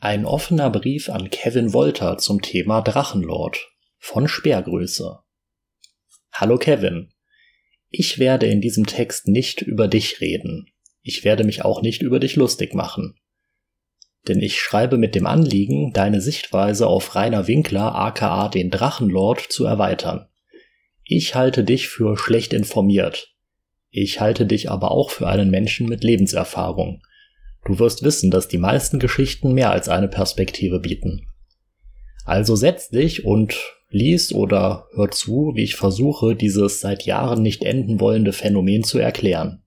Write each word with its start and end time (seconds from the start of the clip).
Ein 0.00 0.24
offener 0.24 0.70
Brief 0.70 1.08
an 1.08 1.30
Kevin 1.30 1.72
Wolter 1.72 2.18
zum 2.18 2.42
Thema 2.42 2.80
Drachenlord 2.80 3.58
von 3.98 4.28
Speergröße. 4.28 5.18
Hallo 6.32 6.58
Kevin. 6.58 7.10
Ich 7.90 8.18
werde 8.18 8.46
in 8.46 8.60
diesem 8.60 8.86
Text 8.86 9.26
nicht 9.26 9.62
über 9.62 9.88
dich 9.88 10.20
reden. 10.20 10.68
Ich 11.02 11.24
werde 11.24 11.44
mich 11.44 11.64
auch 11.64 11.82
nicht 11.82 12.02
über 12.02 12.20
dich 12.20 12.36
lustig 12.36 12.74
machen. 12.74 13.18
Denn 14.28 14.40
ich 14.40 14.60
schreibe 14.60 14.98
mit 14.98 15.14
dem 15.14 15.26
Anliegen, 15.26 15.92
deine 15.92 16.20
Sichtweise 16.20 16.86
auf 16.86 17.14
Rainer 17.14 17.46
Winkler 17.46 17.94
aka 17.94 18.48
den 18.48 18.70
Drachenlord 18.70 19.40
zu 19.40 19.64
erweitern. 19.64 20.28
Ich 21.04 21.34
halte 21.34 21.64
dich 21.64 21.88
für 21.88 22.16
schlecht 22.16 22.52
informiert. 22.52 23.34
Ich 23.90 24.20
halte 24.20 24.46
dich 24.46 24.70
aber 24.70 24.90
auch 24.90 25.10
für 25.10 25.26
einen 25.26 25.50
Menschen 25.50 25.88
mit 25.88 26.04
Lebenserfahrung. 26.04 27.02
Du 27.66 27.80
wirst 27.80 28.04
wissen, 28.04 28.30
dass 28.30 28.46
die 28.46 28.58
meisten 28.58 29.00
Geschichten 29.00 29.52
mehr 29.52 29.70
als 29.70 29.88
eine 29.88 30.08
Perspektive 30.08 30.78
bieten. 30.78 31.26
Also 32.24 32.54
setz 32.54 32.90
dich 32.90 33.24
und 33.24 33.56
lies 33.90 34.32
oder 34.32 34.86
hör 34.94 35.10
zu, 35.10 35.52
wie 35.54 35.64
ich 35.64 35.74
versuche, 35.76 36.36
dieses 36.36 36.80
seit 36.80 37.04
Jahren 37.04 37.42
nicht 37.42 37.64
enden 37.64 38.00
wollende 38.00 38.32
Phänomen 38.32 38.84
zu 38.84 38.98
erklären. 38.98 39.62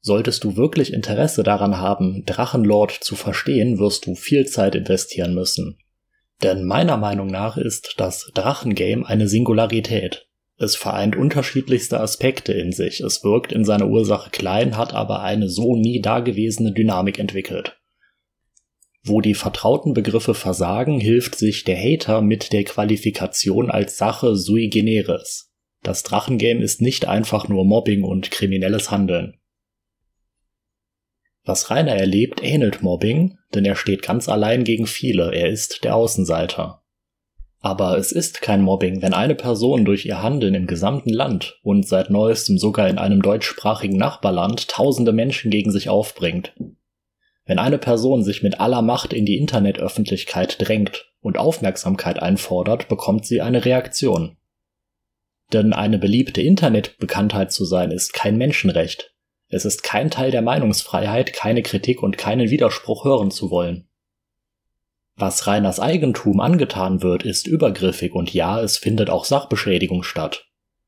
Solltest 0.00 0.42
du 0.42 0.56
wirklich 0.56 0.92
Interesse 0.92 1.42
daran 1.42 1.78
haben, 1.78 2.24
Drachenlord 2.26 2.90
zu 2.90 3.14
verstehen, 3.14 3.78
wirst 3.78 4.06
du 4.06 4.14
viel 4.14 4.46
Zeit 4.46 4.74
investieren 4.74 5.34
müssen. 5.34 5.78
Denn 6.42 6.64
meiner 6.64 6.96
Meinung 6.96 7.28
nach 7.28 7.56
ist 7.56 7.94
das 7.98 8.30
Drachengame 8.34 9.06
eine 9.06 9.28
Singularität. 9.28 10.28
Es 10.58 10.76
vereint 10.76 11.16
unterschiedlichste 11.16 11.98
Aspekte 11.98 12.52
in 12.52 12.72
sich, 12.72 13.00
es 13.00 13.24
wirkt 13.24 13.52
in 13.52 13.64
seiner 13.64 13.88
Ursache 13.88 14.30
klein, 14.30 14.76
hat 14.76 14.94
aber 14.94 15.22
eine 15.22 15.48
so 15.48 15.76
nie 15.76 16.00
dagewesene 16.00 16.72
Dynamik 16.72 17.18
entwickelt. 17.18 17.78
Wo 19.04 19.20
die 19.20 19.34
vertrauten 19.34 19.94
Begriffe 19.94 20.34
versagen, 20.34 21.00
hilft 21.00 21.34
sich 21.34 21.64
der 21.64 21.76
Hater 21.76 22.22
mit 22.22 22.52
der 22.52 22.62
Qualifikation 22.62 23.70
als 23.70 23.96
Sache 23.96 24.36
sui 24.36 24.68
generis. 24.68 25.50
Das 25.82 26.04
Drachengame 26.04 26.62
ist 26.62 26.80
nicht 26.80 27.08
einfach 27.08 27.48
nur 27.48 27.64
Mobbing 27.64 28.04
und 28.04 28.30
kriminelles 28.30 28.92
Handeln. 28.92 29.40
Was 31.44 31.70
Rainer 31.70 31.96
erlebt, 31.96 32.40
ähnelt 32.44 32.82
Mobbing, 32.82 33.38
denn 33.52 33.64
er 33.64 33.74
steht 33.74 34.02
ganz 34.02 34.28
allein 34.28 34.62
gegen 34.62 34.86
viele, 34.86 35.34
er 35.34 35.48
ist 35.48 35.82
der 35.82 35.96
Außenseiter. 35.96 36.81
Aber 37.64 37.96
es 37.96 38.10
ist 38.10 38.42
kein 38.42 38.60
Mobbing, 38.60 39.02
wenn 39.02 39.14
eine 39.14 39.36
Person 39.36 39.84
durch 39.84 40.04
ihr 40.04 40.20
Handeln 40.20 40.54
im 40.54 40.66
gesamten 40.66 41.10
Land 41.10 41.60
und 41.62 41.86
seit 41.86 42.10
neuestem 42.10 42.58
sogar 42.58 42.88
in 42.88 42.98
einem 42.98 43.22
deutschsprachigen 43.22 43.96
Nachbarland 43.96 44.66
tausende 44.68 45.12
Menschen 45.12 45.52
gegen 45.52 45.70
sich 45.70 45.88
aufbringt. 45.88 46.54
Wenn 47.46 47.60
eine 47.60 47.78
Person 47.78 48.24
sich 48.24 48.42
mit 48.42 48.60
aller 48.60 48.82
Macht 48.82 49.12
in 49.12 49.26
die 49.26 49.38
Internetöffentlichkeit 49.38 50.56
drängt 50.58 51.12
und 51.20 51.38
Aufmerksamkeit 51.38 52.20
einfordert, 52.20 52.88
bekommt 52.88 53.26
sie 53.26 53.40
eine 53.40 53.64
Reaktion. 53.64 54.36
Denn 55.52 55.72
eine 55.72 55.98
beliebte 55.98 56.42
Internetbekanntheit 56.42 57.52
zu 57.52 57.64
sein 57.64 57.92
ist 57.92 58.12
kein 58.12 58.38
Menschenrecht. 58.38 59.14
Es 59.48 59.64
ist 59.64 59.84
kein 59.84 60.10
Teil 60.10 60.32
der 60.32 60.42
Meinungsfreiheit, 60.42 61.32
keine 61.32 61.62
Kritik 61.62 62.02
und 62.02 62.18
keinen 62.18 62.50
Widerspruch 62.50 63.04
hören 63.04 63.30
zu 63.30 63.50
wollen. 63.50 63.86
Was 65.16 65.46
Reiners 65.46 65.78
Eigentum 65.78 66.40
angetan 66.40 67.02
wird, 67.02 67.24
ist 67.24 67.46
übergriffig 67.46 68.14
und 68.14 68.32
ja, 68.32 68.60
es 68.60 68.78
findet 68.78 69.10
auch 69.10 69.24
Sachbeschädigung 69.24 70.02
statt. 70.02 70.46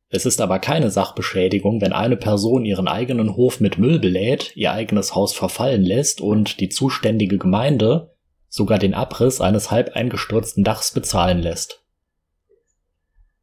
Es 0.09 0.27
ist 0.27 0.41
aber 0.41 0.59
keine 0.61 0.91
Sachbeschädigung, 0.91 1.81
wenn 1.81 1.93
eine 1.93 2.17
Person 2.17 2.65
ihren 2.65 2.89
eigenen 2.89 3.37
Hof 3.37 3.61
mit 3.61 3.79
Müll 3.79 3.99
belädt, 3.99 4.57
ihr 4.57 4.73
eigenes 4.73 5.15
Haus 5.15 5.35
verfallen 5.35 5.83
lässt 5.83 6.21
und 6.21 6.61
die 6.61 6.69
zuständige 6.69 7.37
Gemeinde 7.37 8.15
sogar 8.49 8.79
den 8.79 8.95
Abriss 8.95 9.41
eines 9.41 9.71
halb 9.71 9.97
eingestürzten 9.97 10.63
Dachs 10.63 10.93
bezahlen 10.93 11.41
lässt. 11.41 11.85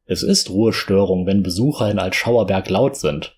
Es 0.05 0.23
ist 0.23 0.49
Ruhestörung, 0.49 1.25
wenn 1.25 1.43
Besucher 1.43 1.91
in 1.91 1.99
Altschauerberg 1.99 2.69
laut 2.69 2.95
sind, 2.95 3.37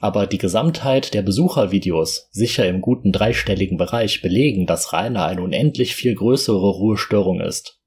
aber 0.00 0.26
die 0.26 0.38
Gesamtheit 0.38 1.14
der 1.14 1.22
Besuchervideos, 1.22 2.28
sicher 2.30 2.68
im 2.68 2.80
guten 2.80 3.12
dreistelligen 3.12 3.78
Bereich, 3.78 4.22
belegen, 4.22 4.66
dass 4.66 4.92
Rainer 4.92 5.24
eine 5.24 5.42
unendlich 5.42 5.96
viel 5.96 6.14
größere 6.14 6.70
Ruhestörung 6.70 7.40
ist. 7.40 7.80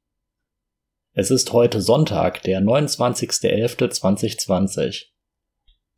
Es 1.14 1.32
ist 1.32 1.54
heute 1.54 1.80
Sonntag, 1.82 2.44
der 2.44 2.62
29.11.2020. 2.62 5.06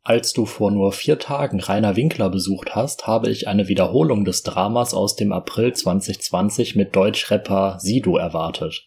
Als 0.02 0.32
du 0.32 0.44
vor 0.44 0.70
nur 0.70 0.92
vier 0.92 1.18
Tagen 1.18 1.58
Rainer 1.60 1.96
Winkler 1.96 2.28
besucht 2.28 2.74
hast, 2.74 3.06
habe 3.06 3.30
ich 3.30 3.48
eine 3.48 3.68
Wiederholung 3.68 4.24
des 4.24 4.42
Dramas 4.42 4.92
aus 4.92 5.16
dem 5.16 5.32
April 5.32 5.72
2020 5.72 6.76
mit 6.76 6.94
Deutschrapper 6.94 7.78
Sido 7.80 8.18
erwartet. 8.18 8.86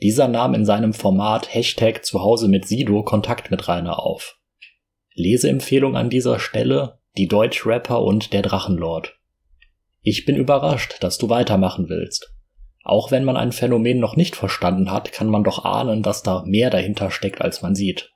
Dieser 0.00 0.28
nahm 0.28 0.54
in 0.54 0.64
seinem 0.64 0.92
Format 0.92 1.52
Hashtag 1.52 2.04
Zuhause 2.04 2.46
mit 2.48 2.68
Sido 2.68 3.02
Kontakt 3.02 3.50
mit 3.50 3.66
Rainer 3.68 3.98
auf. 3.98 4.38
Leseempfehlung 5.14 5.96
an 5.96 6.10
dieser 6.10 6.38
Stelle 6.38 6.98
Die 7.16 7.28
Deutschrapper 7.28 8.02
und 8.02 8.32
der 8.32 8.42
Drachenlord. 8.42 9.14
Ich 10.00 10.24
bin 10.24 10.36
überrascht, 10.36 10.96
dass 11.00 11.18
du 11.18 11.28
weitermachen 11.28 11.88
willst. 11.88 12.34
Auch 12.82 13.10
wenn 13.10 13.24
man 13.24 13.36
ein 13.36 13.52
Phänomen 13.52 14.00
noch 14.00 14.16
nicht 14.16 14.34
verstanden 14.34 14.90
hat, 14.90 15.12
kann 15.12 15.28
man 15.28 15.44
doch 15.44 15.64
ahnen, 15.64 16.02
dass 16.02 16.22
da 16.22 16.42
mehr 16.46 16.70
dahinter 16.70 17.10
steckt, 17.10 17.40
als 17.42 17.62
man 17.62 17.74
sieht. 17.74 18.10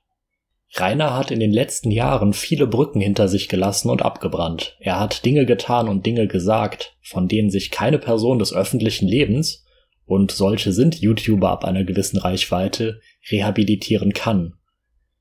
Rainer 0.73 1.15
hat 1.15 1.31
in 1.31 1.39
den 1.39 1.51
letzten 1.51 1.91
Jahren 1.91 2.33
viele 2.33 2.67
Brücken 2.67 2.99
hinter 2.99 3.27
sich 3.29 3.47
gelassen 3.47 3.89
und 3.89 4.01
abgebrannt. 4.01 4.75
Er 4.79 4.99
hat 4.99 5.23
Dinge 5.23 5.45
getan 5.45 5.87
und 5.87 6.05
Dinge 6.05 6.27
gesagt, 6.27 6.97
von 7.01 7.27
denen 7.27 7.49
sich 7.49 7.71
keine 7.71 7.99
Person 7.99 8.39
des 8.39 8.53
öffentlichen 8.53 9.07
Lebens, 9.07 9.63
und 10.05 10.31
solche 10.31 10.71
sind 10.71 10.99
YouTuber 10.99 11.49
ab 11.49 11.65
einer 11.65 11.83
gewissen 11.83 12.17
Reichweite, 12.17 13.01
rehabilitieren 13.29 14.13
kann. 14.13 14.53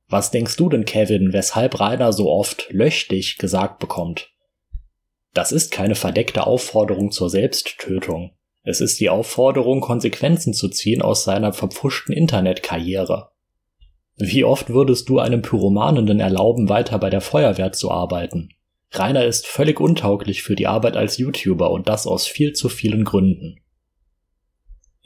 Was 0.09 0.31
denkst 0.31 0.56
du 0.56 0.69
denn, 0.69 0.84
Kevin, 0.84 1.33
weshalb 1.33 1.81
Rainer 1.81 2.12
so 2.12 2.31
oft 2.31 2.69
lösch 2.71 3.09
dich 3.09 3.39
gesagt 3.39 3.81
bekommt? 3.81 4.31
Das 5.34 5.53
ist 5.53 5.72
keine 5.72 5.97
verdeckte 5.97 6.47
Aufforderung 6.47 7.11
zur 7.11 7.28
Selbsttötung. 7.28 8.33
Es 8.62 8.81
ist 8.81 8.99
die 9.00 9.11
Aufforderung, 9.11 9.81
Konsequenzen 9.81 10.55
zu 10.55 10.69
ziehen 10.69 11.03
aus 11.03 11.25
seiner 11.25 11.53
verpfuschten 11.53 12.15
Internetkarriere. 12.15 13.31
Wie 14.16 14.45
oft 14.45 14.71
würdest 14.71 15.09
du 15.09 15.19
einem 15.19 15.43
Pyromanenden 15.43 16.21
erlauben, 16.21 16.69
weiter 16.69 16.99
bei 16.99 17.11
der 17.11 17.21
Feuerwehr 17.21 17.72
zu 17.72 17.91
arbeiten? 17.91 18.49
Rainer 18.93 19.25
ist 19.25 19.47
völlig 19.47 19.81
untauglich 19.81 20.43
für 20.43 20.56
die 20.56 20.66
Arbeit 20.66 20.97
als 20.97 21.19
YouTuber 21.19 21.71
und 21.71 21.89
das 21.89 22.06
aus 22.06 22.27
viel 22.27 22.55
zu 22.55 22.69
vielen 22.69 23.05
Gründen. 23.05 23.61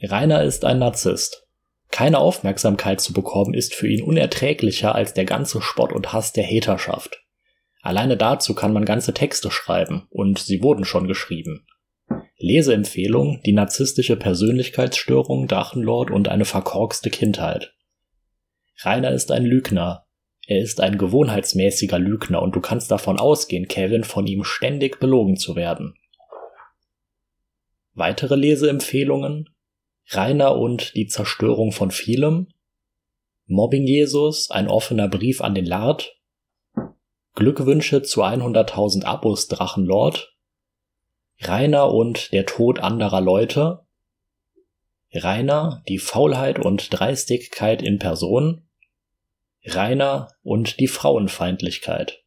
Rainer 0.01 0.43
ist 0.43 0.63
ein 0.63 0.79
Narzisst. 0.79 1.47
Keine 1.91 2.19
Aufmerksamkeit 2.19 3.01
zu 3.01 3.13
bekommen 3.13 3.53
ist 3.53 3.75
für 3.75 3.87
ihn 3.87 4.01
unerträglicher 4.01 4.95
als 4.95 5.13
der 5.13 5.25
ganze 5.25 5.61
Spott 5.61 5.91
und 5.91 6.13
Hass 6.13 6.33
der 6.33 6.45
Haterschaft. 6.45 7.21
Alleine 7.81 8.15
dazu 8.15 8.55
kann 8.55 8.73
man 8.73 8.85
ganze 8.85 9.13
Texte 9.13 9.51
schreiben, 9.51 10.07
und 10.09 10.39
sie 10.39 10.63
wurden 10.63 10.85
schon 10.85 11.07
geschrieben. 11.07 11.65
Leseempfehlung, 12.37 13.41
die 13.45 13.53
narzisstische 13.53 14.15
Persönlichkeitsstörung, 14.15 15.47
Drachenlord 15.47 16.11
und 16.11 16.29
eine 16.29 16.45
verkorkste 16.45 17.09
Kindheit. 17.09 17.73
Rainer 18.79 19.11
ist 19.11 19.31
ein 19.31 19.45
Lügner. 19.45 20.05
Er 20.47 20.59
ist 20.59 20.81
ein 20.81 20.97
gewohnheitsmäßiger 20.97 21.99
Lügner 21.99 22.41
und 22.41 22.55
du 22.55 22.61
kannst 22.61 22.89
davon 22.89 23.19
ausgehen, 23.19 23.67
Kevin, 23.67 24.03
von 24.03 24.25
ihm 24.25 24.43
ständig 24.43 24.99
belogen 24.99 25.37
zu 25.37 25.55
werden. 25.55 25.93
Weitere 27.93 28.35
Leseempfehlungen 28.35 29.49
Rainer 30.13 30.57
und 30.57 30.93
die 30.95 31.07
Zerstörung 31.07 31.71
von 31.71 31.89
vielem, 31.89 32.49
Mobbing 33.45 33.87
Jesus, 33.87 34.51
ein 34.51 34.67
offener 34.67 35.07
Brief 35.07 35.39
an 35.41 35.55
den 35.55 35.65
Lard, 35.65 36.17
Glückwünsche 37.35 38.01
zu 38.01 38.23
100.000 38.23 39.05
Abos 39.05 39.47
Drachenlord, 39.47 40.35
Rainer 41.39 41.93
und 41.93 42.33
der 42.33 42.45
Tod 42.45 42.79
anderer 42.79 43.21
Leute, 43.21 43.85
Rainer, 45.13 45.81
die 45.87 45.97
Faulheit 45.97 46.59
und 46.59 46.91
Dreistigkeit 46.91 47.81
in 47.81 47.99
Person, 47.99 48.67
Rainer 49.63 50.27
und 50.43 50.79
die 50.79 50.87
Frauenfeindlichkeit. 50.87 52.23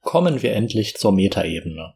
Kommen 0.00 0.42
wir 0.42 0.52
endlich 0.52 0.96
zur 0.96 1.12
Metaebene. 1.12 1.94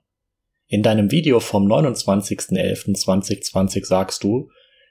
In 0.68 0.82
deinem 0.82 1.10
Video 1.10 1.40
vom 1.40 1.66
29.11.2020 1.66 3.84
sagst 3.84 4.22
du, 4.22 4.50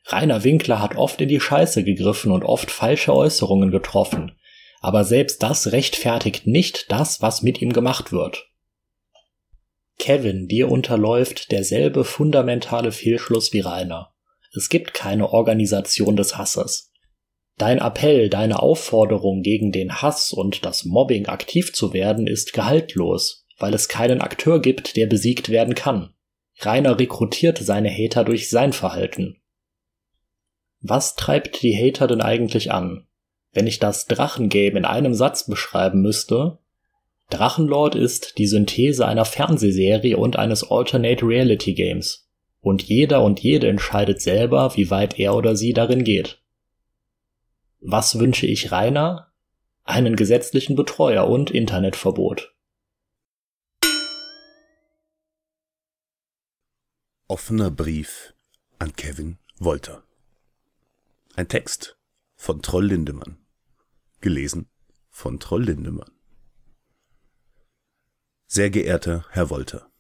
Rainer 0.10 0.46
Winkler 0.46 0.82
hat 0.82 0.96
oft 0.96 1.20
in 1.20 1.28
die 1.28 1.40
Scheiße 1.40 1.84
gegriffen 1.84 2.32
und 2.32 2.44
oft 2.44 2.72
falsche 2.72 3.14
Äußerungen 3.14 3.72
getroffen. 3.72 4.32
Aber 4.80 5.04
selbst 5.04 5.44
das 5.44 5.74
rechtfertigt 5.74 6.48
nicht 6.48 6.90
das, 6.90 7.22
was 7.22 7.42
mit 7.42 7.62
ihm 7.62 7.74
gemacht 7.74 8.12
wird. 8.14 8.48
Kevin, 10.00 10.48
dir 10.48 10.72
unterläuft 10.72 11.52
derselbe 11.52 12.06
fundamentale 12.06 12.92
Fehlschluss 12.92 13.52
wie 13.52 13.60
Rainer. 13.60 14.14
Es 14.56 14.70
gibt 14.70 14.94
keine 14.94 15.34
Organisation 15.34 16.16
des 16.16 16.38
Hasses. 16.38 16.92
Dein 17.58 17.80
Appell, 17.80 18.30
deine 18.30 18.62
Aufforderung 18.62 19.42
gegen 19.42 19.72
den 19.72 20.02
Hass 20.02 20.32
und 20.32 20.64
das 20.64 20.86
Mobbing 20.86 21.26
aktiv 21.26 21.74
zu 21.74 21.92
werden, 21.92 22.28
ist 22.28 22.54
gehaltlos, 22.54 23.46
weil 23.58 23.74
es 23.74 23.90
keinen 23.90 24.22
Akteur 24.22 24.62
gibt, 24.62 24.96
der 24.96 25.08
besiegt 25.08 25.50
werden 25.50 25.76
kann. 25.76 26.14
Rainer 26.60 26.98
rekrutiert 27.00 27.58
seine 27.58 27.90
Hater 27.90 28.24
durch 28.24 28.50
sein 28.50 28.74
Verhalten. 28.74 29.42
Was 30.82 31.16
treibt 31.16 31.62
die 31.62 31.76
Hater 31.76 32.08
denn 32.08 32.22
eigentlich 32.22 32.72
an? 32.72 33.08
Wenn 33.52 33.68
ich 33.68 33.80
das 33.80 34.06
Drachengame 34.06 34.78
in 34.78 34.86
einem 34.86 35.14
Satz 35.14 35.48
beschreiben 35.48 36.02
müsste, 36.02 36.60
Drachenlord 37.30 37.96
ist 37.96 38.38
die 38.38 38.48
Synthese 38.48 39.06
einer 39.06 39.26
Fernsehserie 39.26 40.18
und 40.18 40.38
eines 40.38 40.70
Alternate 40.70 41.26
Reality 41.26 41.74
Games. 41.74 42.30
Und 42.62 42.84
jeder 42.84 43.24
und 43.24 43.40
jede 43.40 43.68
entscheidet 43.68 44.22
selber, 44.22 44.76
wie 44.76 44.90
weit 44.90 45.20
er 45.20 45.36
oder 45.36 45.56
sie 45.56 45.74
darin 45.74 46.04
geht. 46.04 46.42
Was 47.80 48.20
wünsche 48.20 48.48
ich 48.48 48.72
Rainer? 48.72 49.32
Einen 49.84 50.16
gesetzlichen 50.16 50.76
Betreuer 50.76 51.28
und 51.28 51.50
Internetverbot. 51.50 52.54
Offener 57.28 57.72
Brief 57.72 58.34
an 58.80 58.94
Kevin 58.96 59.38
Wolter. 59.60 60.07
Ein 61.38 61.48
Text 61.48 62.00
von 62.36 62.64
Troll 62.64 62.88
Lindemann. 62.88 63.38
Gelesen 64.22 64.72
von 65.12 65.40
Troll 65.40 65.66
Lindemann. 65.66 66.10
Sehr 68.48 68.72
geehrter 68.72 69.24
Herr 69.30 69.52
Wolter, 69.52 69.92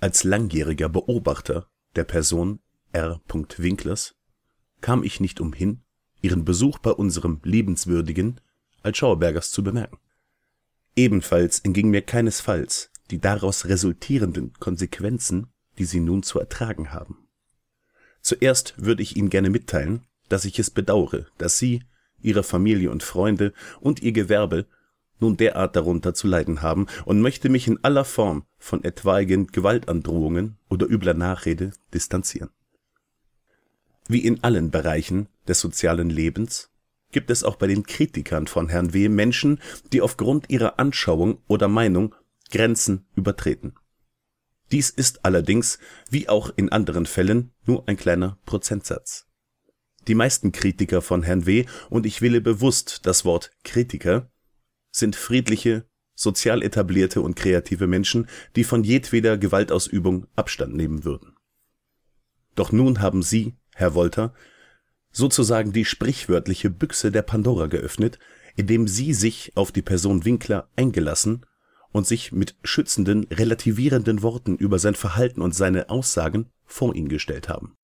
als 0.00 0.24
langjähriger 0.24 0.88
Beobachter 0.88 1.68
der 1.94 2.04
Person 2.04 2.60
R. 2.92 3.20
Winklers 3.28 4.14
kam 4.80 5.04
ich 5.04 5.20
nicht 5.20 5.42
umhin, 5.42 5.82
Ihren 6.22 6.46
Besuch 6.46 6.78
bei 6.78 6.92
unserem 6.92 7.42
liebenswürdigen 7.42 8.40
Altschauerbergers 8.82 9.50
zu 9.50 9.62
bemerken. 9.62 9.98
Ebenfalls 10.96 11.58
entging 11.58 11.90
mir 11.90 12.00
keinesfalls 12.00 12.90
die 13.10 13.18
daraus 13.18 13.66
resultierenden 13.66 14.54
Konsequenzen 14.54 15.52
die 15.76 15.84
Sie 15.84 16.00
nun 16.00 16.22
zu 16.22 16.40
ertragen 16.40 16.94
haben. 16.94 17.28
Zuerst 18.22 18.72
würde 18.78 19.02
ich 19.02 19.16
Ihnen 19.16 19.28
gerne 19.28 19.50
mitteilen, 19.50 20.06
dass 20.28 20.44
ich 20.44 20.58
es 20.58 20.70
bedaure, 20.70 21.26
dass 21.38 21.58
Sie, 21.58 21.82
Ihre 22.20 22.42
Familie 22.42 22.90
und 22.90 23.02
Freunde 23.02 23.52
und 23.80 24.02
Ihr 24.02 24.12
Gewerbe 24.12 24.66
nun 25.18 25.36
derart 25.36 25.76
darunter 25.76 26.14
zu 26.14 26.26
leiden 26.26 26.62
haben 26.62 26.86
und 27.04 27.20
möchte 27.20 27.48
mich 27.48 27.66
in 27.68 27.82
aller 27.82 28.04
Form 28.04 28.44
von 28.58 28.84
etwaigen 28.84 29.46
Gewaltandrohungen 29.46 30.58
oder 30.68 30.86
übler 30.86 31.14
Nachrede 31.14 31.72
distanzieren. 31.94 32.50
Wie 34.08 34.24
in 34.24 34.44
allen 34.44 34.70
Bereichen 34.70 35.28
des 35.48 35.60
sozialen 35.60 36.10
Lebens 36.10 36.70
gibt 37.12 37.30
es 37.30 37.44
auch 37.44 37.56
bei 37.56 37.66
den 37.66 37.84
Kritikern 37.84 38.46
von 38.46 38.68
Herrn 38.68 38.92
W. 38.92 39.08
Menschen, 39.08 39.60
die 39.92 40.02
aufgrund 40.02 40.50
ihrer 40.50 40.78
Anschauung 40.78 41.38
oder 41.48 41.68
Meinung 41.68 42.14
Grenzen 42.50 43.06
übertreten 43.16 43.74
dies 44.72 44.90
ist 44.90 45.24
allerdings, 45.24 45.78
wie 46.10 46.28
auch 46.28 46.50
in 46.56 46.70
anderen 46.70 47.06
Fällen, 47.06 47.52
nur 47.66 47.88
ein 47.88 47.96
kleiner 47.96 48.38
Prozentsatz. 48.46 49.26
Die 50.08 50.14
meisten 50.14 50.52
Kritiker 50.52 51.02
von 51.02 51.22
Herrn 51.22 51.46
W. 51.46 51.66
und 51.90 52.06
ich 52.06 52.22
wähle 52.22 52.40
bewusst 52.40 53.00
das 53.06 53.24
Wort 53.24 53.50
Kritiker 53.64 54.30
sind 54.92 55.14
friedliche, 55.14 55.86
sozial 56.14 56.62
etablierte 56.62 57.20
und 57.20 57.36
kreative 57.36 57.86
Menschen, 57.86 58.28
die 58.56 58.64
von 58.64 58.82
jedweder 58.82 59.36
Gewaltausübung 59.36 60.26
Abstand 60.34 60.74
nehmen 60.74 61.04
würden. 61.04 61.36
Doch 62.54 62.72
nun 62.72 63.00
haben 63.00 63.22
Sie, 63.22 63.56
Herr 63.74 63.94
Wolter, 63.94 64.32
sozusagen 65.12 65.72
die 65.72 65.84
sprichwörtliche 65.84 66.70
Büchse 66.70 67.12
der 67.12 67.22
Pandora 67.22 67.66
geöffnet, 67.66 68.18
indem 68.56 68.88
Sie 68.88 69.12
sich 69.12 69.52
auf 69.54 69.72
die 69.72 69.82
Person 69.82 70.24
Winkler 70.24 70.70
eingelassen 70.76 71.44
und 71.92 72.06
sich 72.06 72.32
mit 72.32 72.56
schützenden, 72.62 73.24
relativierenden 73.24 74.22
Worten 74.22 74.56
über 74.56 74.78
sein 74.78 74.94
Verhalten 74.94 75.42
und 75.42 75.54
seine 75.54 75.90
Aussagen 75.90 76.50
vor 76.64 76.94
ihn 76.94 77.08
gestellt 77.08 77.48
haben. 77.50 77.76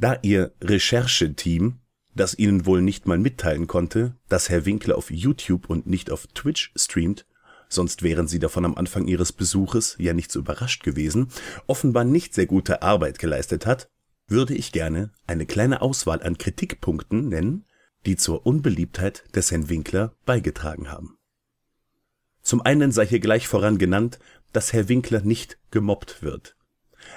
Da 0.00 0.18
ihr 0.22 0.54
Rechercheteam, 0.62 1.78
das 2.14 2.38
ihnen 2.38 2.64
wohl 2.64 2.80
nicht 2.80 3.06
mal 3.06 3.18
mitteilen 3.18 3.66
konnte, 3.66 4.16
dass 4.30 4.48
Herr 4.48 4.64
Winkler 4.64 4.96
auf 4.96 5.10
YouTube 5.10 5.68
und 5.68 5.86
nicht 5.86 6.10
auf 6.10 6.26
Twitch 6.28 6.72
streamt, 6.74 7.26
sonst 7.68 8.02
wären 8.02 8.26
sie 8.26 8.38
davon 8.38 8.64
am 8.64 8.76
Anfang 8.76 9.06
ihres 9.06 9.30
Besuches 9.32 9.96
ja 9.98 10.14
nicht 10.14 10.32
so 10.32 10.38
überrascht 10.38 10.84
gewesen, 10.84 11.28
offenbar 11.66 12.04
nicht 12.04 12.32
sehr 12.32 12.46
gute 12.46 12.80
Arbeit 12.80 13.18
geleistet 13.18 13.66
hat, 13.66 13.90
würde 14.26 14.54
ich 14.54 14.72
gerne 14.72 15.12
eine 15.26 15.44
kleine 15.44 15.82
Auswahl 15.82 16.22
an 16.22 16.38
Kritikpunkten 16.38 17.28
nennen, 17.28 17.66
die 18.06 18.16
zur 18.16 18.46
Unbeliebtheit 18.46 19.24
des 19.36 19.50
Herrn 19.50 19.68
Winkler 19.68 20.14
beigetragen 20.24 20.90
haben 20.90 21.18
zum 22.42 22.62
einen 22.62 22.90
sei 22.92 23.06
hier 23.06 23.20
gleich 23.20 23.46
voran 23.46 23.78
genannt, 23.78 24.18
dass 24.52 24.72
Herr 24.72 24.88
Winkler 24.88 25.20
nicht 25.20 25.58
gemobbt 25.70 26.22
wird. 26.22 26.56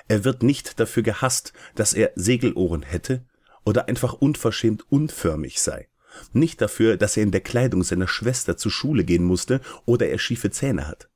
Er 0.07 0.23
wird 0.23 0.43
nicht 0.43 0.79
dafür 0.79 1.03
gehasst, 1.03 1.53
dass 1.75 1.93
er 1.93 2.11
Segelohren 2.15 2.83
hätte 2.83 3.25
oder 3.63 3.87
einfach 3.87 4.13
unverschämt 4.13 4.85
unförmig 4.91 5.61
sei. 5.61 5.87
Nicht 6.31 6.61
dafür, 6.61 6.97
dass 6.97 7.17
er 7.17 7.23
in 7.23 7.31
der 7.31 7.41
Kleidung 7.41 7.83
seiner 7.83 8.07
Schwester 8.07 8.57
zur 8.57 8.71
Schule 8.71 9.03
gehen 9.03 9.23
musste 9.23 9.61
oder 9.85 10.07
er 10.09 10.19
schiefe 10.19 10.51
Zähne 10.51 10.87
hat. 10.87 11.09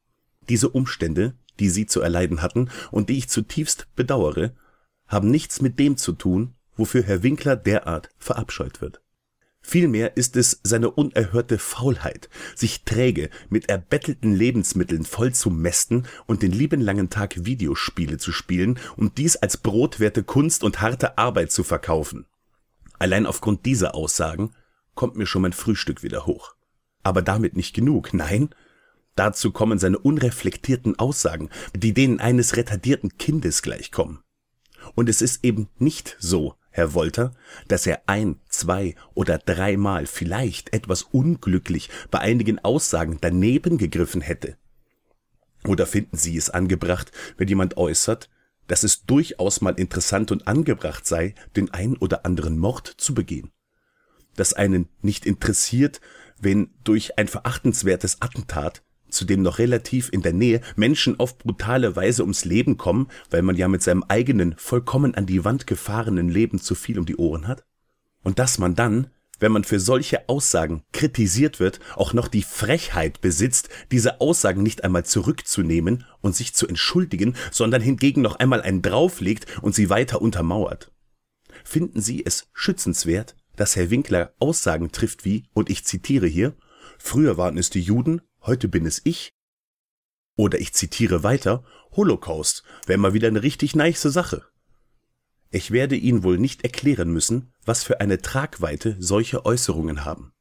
Diese 0.50 0.70
Umstände, 0.70 1.36
die 1.60 1.70
sie 1.70 1.86
zu 1.86 2.02
erleiden 2.02 2.42
hatten 2.42 2.70
und 2.92 3.10
die 3.10 3.18
ich 3.18 3.30
zutiefst 3.30 3.88
bedauere, 3.96 4.54
haben 5.08 5.30
nichts 5.30 5.62
mit 5.62 5.80
dem 5.80 5.98
zu 5.98 6.14
tun, 6.14 6.56
wofür 6.76 7.04
Herr 7.04 7.24
Winkler 7.24 7.56
derart 7.56 8.10
verabscheut 8.18 8.82
wird. 8.82 9.02
Vielmehr 9.70 10.16
ist 10.16 10.38
es 10.38 10.62
seine 10.64 10.92
unerhörte 10.92 11.58
Faulheit, 11.58 12.30
sich 12.56 12.86
träge 12.86 13.30
mit 13.50 13.68
erbettelten 13.68 14.34
Lebensmitteln 14.34 15.04
voll 15.04 15.34
zu 15.34 15.50
mästen 15.50 16.08
und 16.26 16.42
den 16.42 16.54
lieben 16.54 16.80
langen 16.80 17.10
Tag 17.10 17.44
Videospiele 17.44 18.18
zu 18.18 18.32
spielen 18.32 18.80
und 18.96 19.18
dies 19.18 19.36
als 19.36 19.58
brotwerte 19.58 20.24
Kunst 20.24 20.64
und 20.64 20.80
harte 20.80 21.18
Arbeit 21.18 21.52
zu 21.52 21.66
verkaufen. 21.66 22.28
Allein 22.98 23.26
aufgrund 23.26 23.66
dieser 23.66 23.94
Aussagen 23.94 24.52
kommt 24.96 25.18
mir 25.18 25.26
schon 25.26 25.42
mein 25.42 25.52
Frühstück 25.52 26.02
wieder 26.02 26.26
hoch. 26.26 26.56
Aber 27.04 27.22
damit 27.22 27.58
nicht 27.58 27.76
genug, 27.76 28.14
nein, 28.14 28.52
dazu 29.16 29.52
kommen 29.52 29.80
seine 29.80 30.00
unreflektierten 30.00 30.98
Aussagen, 30.98 31.50
die 31.76 31.94
denen 31.94 32.22
eines 32.22 32.56
retardierten 32.56 33.18
Kindes 33.18 33.62
gleichkommen. 33.62 34.20
Und 34.96 35.10
es 35.10 35.22
ist 35.22 35.44
eben 35.44 35.68
nicht 35.78 36.16
so, 36.20 36.56
Herr 36.78 36.94
Wolter, 36.94 37.32
dass 37.68 37.88
er 37.88 38.04
ein, 38.06 38.40
zwei 38.50 38.94
oder 39.16 39.40
dreimal 39.40 40.06
vielleicht 40.06 40.74
etwas 40.74 41.02
unglücklich 41.02 41.90
bei 42.12 42.20
einigen 42.20 42.60
Aussagen 42.60 43.18
daneben 43.20 43.80
gegriffen 43.80 44.22
hätte? 44.22 44.58
Oder 45.66 45.88
finden 45.88 46.18
Sie 46.18 46.38
es 46.38 46.52
angebracht, 46.52 47.12
wenn 47.36 47.48
jemand 47.48 47.78
äußert, 47.78 48.30
dass 48.68 48.84
es 48.84 49.08
durchaus 49.08 49.60
mal 49.60 49.74
interessant 49.74 50.32
und 50.32 50.48
angebracht 50.48 51.08
sei, 51.08 51.34
den 51.56 51.74
ein 51.74 51.98
oder 51.98 52.28
anderen 52.28 52.60
Mord 52.60 52.86
zu 52.86 53.16
begehen? 53.16 53.50
Dass 54.36 54.54
einen 54.54 54.88
nicht 55.02 55.26
interessiert, 55.26 56.00
wenn 56.40 56.70
durch 56.84 57.18
ein 57.18 57.28
verachtenswertes 57.28 58.22
Attentat 58.22 58.84
zudem 59.10 59.42
noch 59.42 59.60
relativ 59.60 60.10
in 60.12 60.22
der 60.22 60.34
Nähe, 60.34 60.62
Menschen 60.76 61.20
auf 61.20 61.38
brutale 61.38 61.96
Weise 61.96 62.24
ums 62.24 62.46
Leben 62.46 62.78
kommen, 62.78 63.08
weil 63.30 63.42
man 63.42 63.56
ja 63.56 63.68
mit 63.68 63.84
seinem 63.84 64.04
eigenen, 64.08 64.56
vollkommen 64.58 65.16
an 65.16 65.26
die 65.26 65.46
Wand 65.46 65.68
gefahrenen 65.68 66.30
Leben 66.30 66.60
zu 66.60 66.76
viel 66.76 67.00
um 67.00 67.06
die 67.06 67.18
Ohren 67.18 67.48
hat? 67.48 67.64
Und 68.24 68.40
dass 68.40 68.58
man 68.58 68.76
dann, 68.76 69.08
wenn 69.40 69.52
man 69.52 69.64
für 69.64 69.80
solche 69.80 70.28
Aussagen 70.28 70.84
kritisiert 70.92 71.60
wird, 71.60 71.80
auch 71.96 72.14
noch 72.14 72.28
die 72.28 72.44
Frechheit 72.44 73.22
besitzt, 73.22 73.70
diese 73.92 74.20
Aussagen 74.20 74.64
nicht 74.64 74.84
einmal 74.84 75.06
zurückzunehmen 75.06 76.06
und 76.22 76.36
sich 76.36 76.54
zu 76.54 76.68
entschuldigen, 76.68 77.36
sondern 77.52 77.82
hingegen 77.82 78.22
noch 78.22 78.38
einmal 78.38 78.62
einen 78.62 78.82
drauflegt 78.82 79.46
und 79.62 79.76
sie 79.76 79.90
weiter 79.90 80.22
untermauert. 80.22 80.92
Finden 81.64 82.02
Sie 82.02 82.26
es 82.26 82.50
schützenswert, 82.54 83.36
dass 83.56 83.76
Herr 83.76 83.90
Winkler 83.90 84.34
Aussagen 84.40 84.92
trifft 84.92 85.26
wie, 85.26 85.44
und 85.54 85.70
ich 85.70 85.84
zitiere 85.84 86.28
hier, 86.28 86.56
früher 86.98 87.38
waren 87.38 87.58
es 87.58 87.70
die 87.70 87.82
Juden, 87.82 88.22
heute 88.42 88.68
bin 88.68 88.86
es 88.86 89.02
ich. 89.04 89.34
Oder 90.36 90.60
ich 90.60 90.74
zitiere 90.74 91.24
weiter, 91.24 91.64
Holocaust 91.92 92.64
wäre 92.86 93.00
mal 93.00 93.14
wieder 93.14 93.28
eine 93.28 93.44
richtig 93.44 93.76
nice 93.76 94.02
Sache. 94.04 94.46
Ich 95.50 95.72
werde 95.72 95.96
Ihnen 95.96 96.24
wohl 96.24 96.38
nicht 96.38 96.64
erklären 96.64 97.12
müssen, 97.12 97.54
was 97.66 97.84
für 97.84 98.02
eine 98.02 98.22
Tragweite 98.22 98.98
solche 99.00 99.46
Äußerungen 99.46 100.04
haben. 100.04 100.34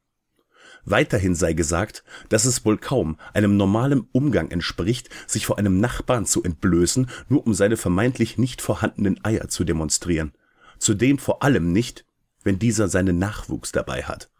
Weiterhin 0.84 1.34
sei 1.34 1.52
gesagt, 1.52 2.04
dass 2.28 2.44
es 2.44 2.64
wohl 2.64 2.78
kaum 2.78 3.18
einem 3.34 3.56
normalen 3.56 4.08
Umgang 4.12 4.50
entspricht, 4.50 5.10
sich 5.26 5.46
vor 5.46 5.58
einem 5.58 5.80
Nachbarn 5.80 6.26
zu 6.26 6.44
entblößen, 6.44 7.10
nur 7.28 7.44
um 7.44 7.54
seine 7.54 7.76
vermeintlich 7.76 8.38
nicht 8.38 8.62
vorhandenen 8.62 9.24
Eier 9.24 9.48
zu 9.48 9.64
demonstrieren. 9.64 10.32
Zudem 10.78 11.18
vor 11.18 11.42
allem 11.42 11.72
nicht, 11.72 12.04
wenn 12.44 12.58
dieser 12.60 12.88
seinen 12.88 13.18
Nachwuchs 13.18 13.72
dabei 13.72 14.04
hat. 14.04 14.30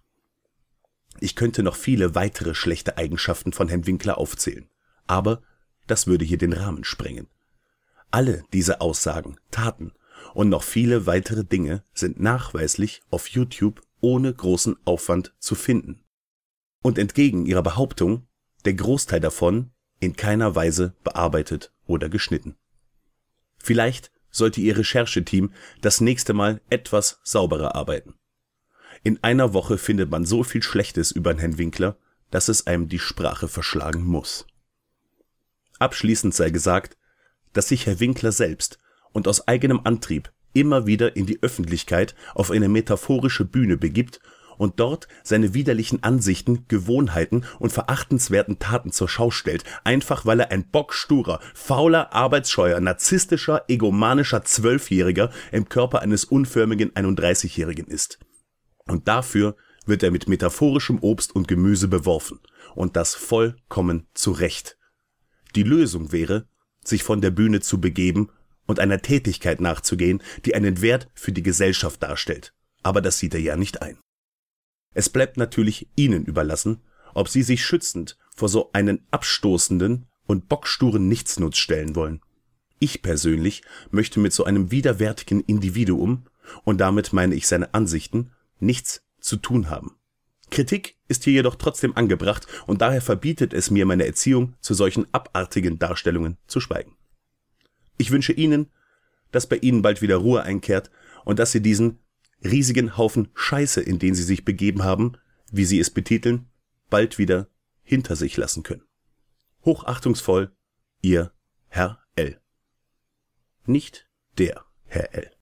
Ich 1.21 1.37
könnte 1.37 1.63
noch 1.63 1.77
viele 1.77 2.15
weitere 2.15 2.55
schlechte 2.55 2.99
Eigenschaften 2.99 3.53
von 3.53 3.69
Herrn 3.69 3.87
Winkler 3.87 4.19
aufzählen, 4.19 4.69
aber 5.07 5.43
das 5.87 6.07
würde 6.07 6.25
hier 6.25 6.39
den 6.39 6.53
Rahmen 6.53 6.85
sprengen. 6.85 7.29
Alle 8.11 8.45
diese 8.53 8.81
Aussagen, 8.81 9.39
Taten 9.51 9.93
und 10.35 10.49
noch 10.49 10.63
viele 10.63 11.07
weitere 11.07 11.45
Dinge 11.45 11.83
sind 11.95 12.21
nachweislich 12.21 13.03
auf 13.11 13.29
YouTube 13.29 13.83
ohne 14.01 14.33
großen 14.33 14.77
Aufwand 14.85 15.35
zu 15.39 15.55
finden. 15.55 16.05
Und 16.83 16.99
entgegen 16.99 17.47
ihrer 17.47 17.63
Behauptung, 17.63 18.27
der 18.65 18.75
Großteil 18.75 19.21
davon 19.21 19.71
in 19.99 20.15
keiner 20.15 20.55
Weise 20.55 20.95
bearbeitet 21.03 21.73
oder 21.87 22.09
geschnitten. 22.09 22.57
Vielleicht 23.59 24.13
sollte 24.31 24.61
Ihr 24.61 24.77
Rechercheteam 24.77 25.53
das 25.81 26.01
nächste 26.01 26.35
Mal 26.35 26.61
etwas 26.69 27.21
sauberer 27.25 27.75
arbeiten. 27.75 28.15
In 29.07 29.23
einer 29.23 29.53
Woche 29.53 29.79
findet 29.79 30.11
man 30.11 30.25
so 30.25 30.43
viel 30.43 30.65
Schlechtes 30.65 31.13
über 31.13 31.33
Herrn 31.37 31.59
Winkler, 31.59 31.97
dass 32.33 32.49
es 32.49 32.67
einem 32.67 32.89
die 32.89 32.99
Sprache 32.99 33.47
verschlagen 33.47 34.03
muss. 34.03 34.49
Abschließend 35.79 36.35
sei 36.35 36.51
gesagt, 36.51 36.97
dass 37.53 37.69
sich 37.69 37.87
Herr 37.87 38.01
Winkler 38.01 38.33
selbst 38.33 38.81
und 39.13 39.29
aus 39.29 39.47
eigenem 39.47 39.83
Antrieb 39.85 40.33
immer 40.55 40.89
wieder 40.89 41.15
in 41.15 41.25
die 41.25 41.41
Öffentlichkeit 41.41 42.17
auf 42.35 42.51
eine 42.51 42.69
metaphorische 42.69 43.45
Bühne 43.45 43.77
begibt 43.77 44.19
und 44.59 44.81
dort 44.81 45.07
seine 45.23 45.55
widerlichen 45.55 46.03
Ansichten, 46.03 46.65
Gewohnheiten 46.67 47.45
und 47.61 47.73
verachtenswerten 47.73 48.59
Taten 48.59 48.91
zur 48.91 49.09
Schau 49.09 49.31
stellt, 49.31 49.63
einfach 49.85 50.27
weil 50.27 50.41
er 50.41 50.51
ein 50.51 50.69
bocksturer, 50.69 51.39
fauler, 51.55 52.13
arbeitsscheuer, 52.13 52.81
narzisstischer, 52.81 53.67
egomanischer 53.69 54.43
Zwölfjähriger 54.43 55.31
im 55.53 55.69
Körper 55.69 56.03
eines 56.03 56.25
unförmigen 56.25 56.91
31-Jährigen 56.91 57.87
ist. 57.87 58.19
Und 58.87 59.09
dafür 59.09 59.57
wird 59.85 60.03
er 60.03 60.11
mit 60.11 60.29
metaphorischem 60.29 60.99
Obst 61.01 61.35
und 61.35 61.49
Gemüse 61.49 61.89
beworfen. 61.89 62.41
Und 62.75 62.97
das 62.97 63.15
vollkommen 63.15 64.07
zu 64.15 64.33
Recht. 64.33 64.79
Die 65.55 65.63
Lösung 65.63 66.13
wäre, 66.13 66.49
sich 66.85 67.03
von 67.03 67.21
der 67.21 67.31
Bühne 67.31 67.61
zu 67.61 67.81
begeben 67.81 68.31
und 68.67 68.81
einer 68.81 69.01
Tätigkeit 69.01 69.61
nachzugehen, 69.61 70.23
die 70.45 70.55
einen 70.55 70.81
Wert 70.83 71.09
für 71.15 71.33
die 71.33 71.43
Gesellschaft 71.43 72.03
darstellt. 72.03 72.53
Aber 72.83 73.01
das 73.01 73.19
sieht 73.19 73.35
er 73.35 73.41
ja 73.41 73.57
nicht 73.57 73.83
ein. 73.83 73.99
Es 74.95 75.09
bleibt 75.09 75.37
natürlich 75.37 75.89
Ihnen 75.97 76.25
überlassen, 76.25 76.83
ob 77.15 77.29
Sie 77.29 77.43
sich 77.43 77.65
schützend 77.65 78.19
vor 78.35 78.49
so 78.49 78.71
einen 78.73 79.07
abstoßenden 79.11 80.07
und 80.27 80.49
bocksturen 80.49 81.09
Nichtsnutz 81.09 81.59
stellen 81.59 81.95
wollen. 81.97 82.21
Ich 82.79 83.03
persönlich 83.03 83.63
möchte 83.91 84.21
mit 84.21 84.33
so 84.33 84.45
einem 84.45 84.71
widerwärtigen 84.71 85.41
Individuum, 85.41 86.27
und 86.65 86.79
damit 86.79 87.13
meine 87.13 87.35
ich 87.35 87.47
seine 87.47 87.75
Ansichten, 87.75 88.33
nichts 88.59 89.03
zu 89.21 89.37
tun 89.37 89.71
haben. 89.71 89.97
Kritik 90.51 90.97
ist 91.09 91.25
hier 91.25 91.33
jedoch 91.33 91.57
trotzdem 91.57 91.97
angebracht 91.97 92.47
und 92.67 92.81
daher 92.81 93.03
verbietet 93.03 93.53
es 93.53 93.71
mir 93.71 93.85
meine 93.87 94.07
Erziehung, 94.07 94.55
zu 94.61 94.75
solchen 94.75 95.07
abartigen 95.13 95.79
Darstellungen 95.79 96.39
zu 96.47 96.61
schweigen. 96.61 96.97
Ich 97.99 98.11
wünsche 98.11 98.33
Ihnen, 98.33 98.71
dass 99.33 99.49
bei 99.49 99.57
Ihnen 99.57 99.83
bald 99.83 100.03
wieder 100.03 100.17
Ruhe 100.17 100.43
einkehrt 100.43 100.91
und 101.25 101.39
dass 101.39 101.53
Sie 101.53 101.61
diesen 101.61 101.99
riesigen 102.45 102.97
Haufen 102.97 103.29
Scheiße, 103.35 103.81
in 103.81 103.99
den 103.99 104.15
Sie 104.15 104.23
sich 104.23 104.45
begeben 104.45 104.85
haben, 104.85 105.17
wie 105.51 105.65
Sie 105.65 105.81
es 105.81 105.91
betiteln, 105.91 106.47
bald 106.91 107.19
wieder 107.19 107.49
hinter 107.83 108.17
sich 108.17 108.37
lassen 108.37 108.63
können. 108.63 108.85
Hochachtungsvoll, 109.65 110.53
Ihr 111.03 111.33
Herr 111.69 112.01
L. 112.15 112.41
Nicht 113.65 114.09
der 114.39 114.65
Herr 114.85 115.13
L. 115.15 115.36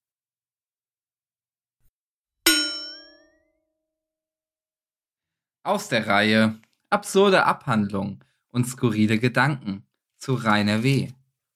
Aus 5.67 5.89
der 5.89 6.07
Reihe 6.07 6.61
Absurde 6.91 7.47
Abhandlung 7.47 8.23
und 8.51 8.67
skurrile 8.67 9.19
Gedanken 9.19 9.87
zu 10.19 10.35
Rainer 10.35 10.83
W. 10.83 11.11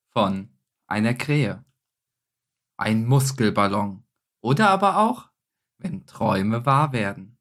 von 0.09 0.49
einer 0.87 1.13
Krähe. 1.13 1.63
Ein 2.79 3.05
Muskelballon. 3.05 4.03
Oder 4.41 4.71
aber 4.71 4.97
auch, 4.97 5.29
wenn 5.77 6.07
Träume 6.07 6.65
wahr 6.65 6.95
werden. 6.95 7.37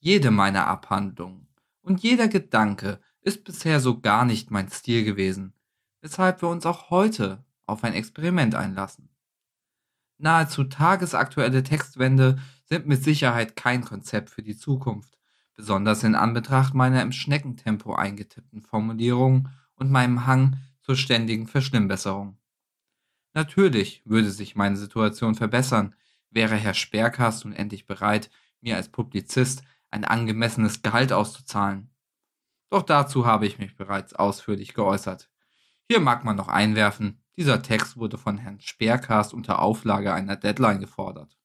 Jede 0.00 0.30
meiner 0.30 0.66
Abhandlungen 0.66 1.48
und 1.80 2.02
jeder 2.02 2.28
Gedanke 2.28 3.00
ist 3.22 3.42
bisher 3.44 3.80
so 3.80 4.02
gar 4.02 4.26
nicht 4.26 4.50
mein 4.50 4.68
Stil 4.68 5.02
gewesen, 5.02 5.54
weshalb 6.02 6.42
wir 6.42 6.50
uns 6.50 6.66
auch 6.66 6.90
heute 6.90 7.42
auf 7.64 7.84
ein 7.84 7.94
Experiment 7.94 8.54
einlassen. 8.54 9.08
Nahezu 10.18 10.64
tagesaktuelle 10.64 11.62
Textwände 11.62 12.38
sind 12.64 12.86
mit 12.86 13.02
Sicherheit 13.02 13.56
kein 13.56 13.82
Konzept 13.82 14.28
für 14.28 14.42
die 14.42 14.58
Zukunft 14.58 15.14
besonders 15.54 16.02
in 16.02 16.14
Anbetracht 16.14 16.74
meiner 16.74 17.02
im 17.02 17.12
Schneckentempo 17.12 17.94
eingetippten 17.94 18.62
Formulierungen 18.62 19.48
und 19.76 19.90
meinem 19.90 20.26
Hang 20.26 20.58
zur 20.80 20.96
ständigen 20.96 21.46
Verschlimmbesserung. 21.46 22.38
Natürlich 23.32 24.02
würde 24.04 24.30
sich 24.30 24.54
meine 24.54 24.76
Situation 24.76 25.34
verbessern, 25.34 25.94
wäre 26.30 26.56
Herr 26.56 26.74
Sperrkast 26.74 27.44
nun 27.44 27.54
endlich 27.54 27.86
bereit, 27.86 28.30
mir 28.60 28.76
als 28.76 28.88
Publizist 28.88 29.62
ein 29.90 30.04
angemessenes 30.04 30.82
Gehalt 30.82 31.12
auszuzahlen. 31.12 31.90
Doch 32.70 32.82
dazu 32.82 33.26
habe 33.26 33.46
ich 33.46 33.58
mich 33.58 33.76
bereits 33.76 34.14
ausführlich 34.14 34.74
geäußert. 34.74 35.30
Hier 35.88 36.00
mag 36.00 36.24
man 36.24 36.36
noch 36.36 36.48
einwerfen, 36.48 37.20
dieser 37.36 37.62
Text 37.62 37.96
wurde 37.96 38.18
von 38.18 38.38
Herrn 38.38 38.60
Sperrkast 38.60 39.34
unter 39.34 39.60
Auflage 39.60 40.12
einer 40.12 40.36
Deadline 40.36 40.80
gefordert. 40.80 41.36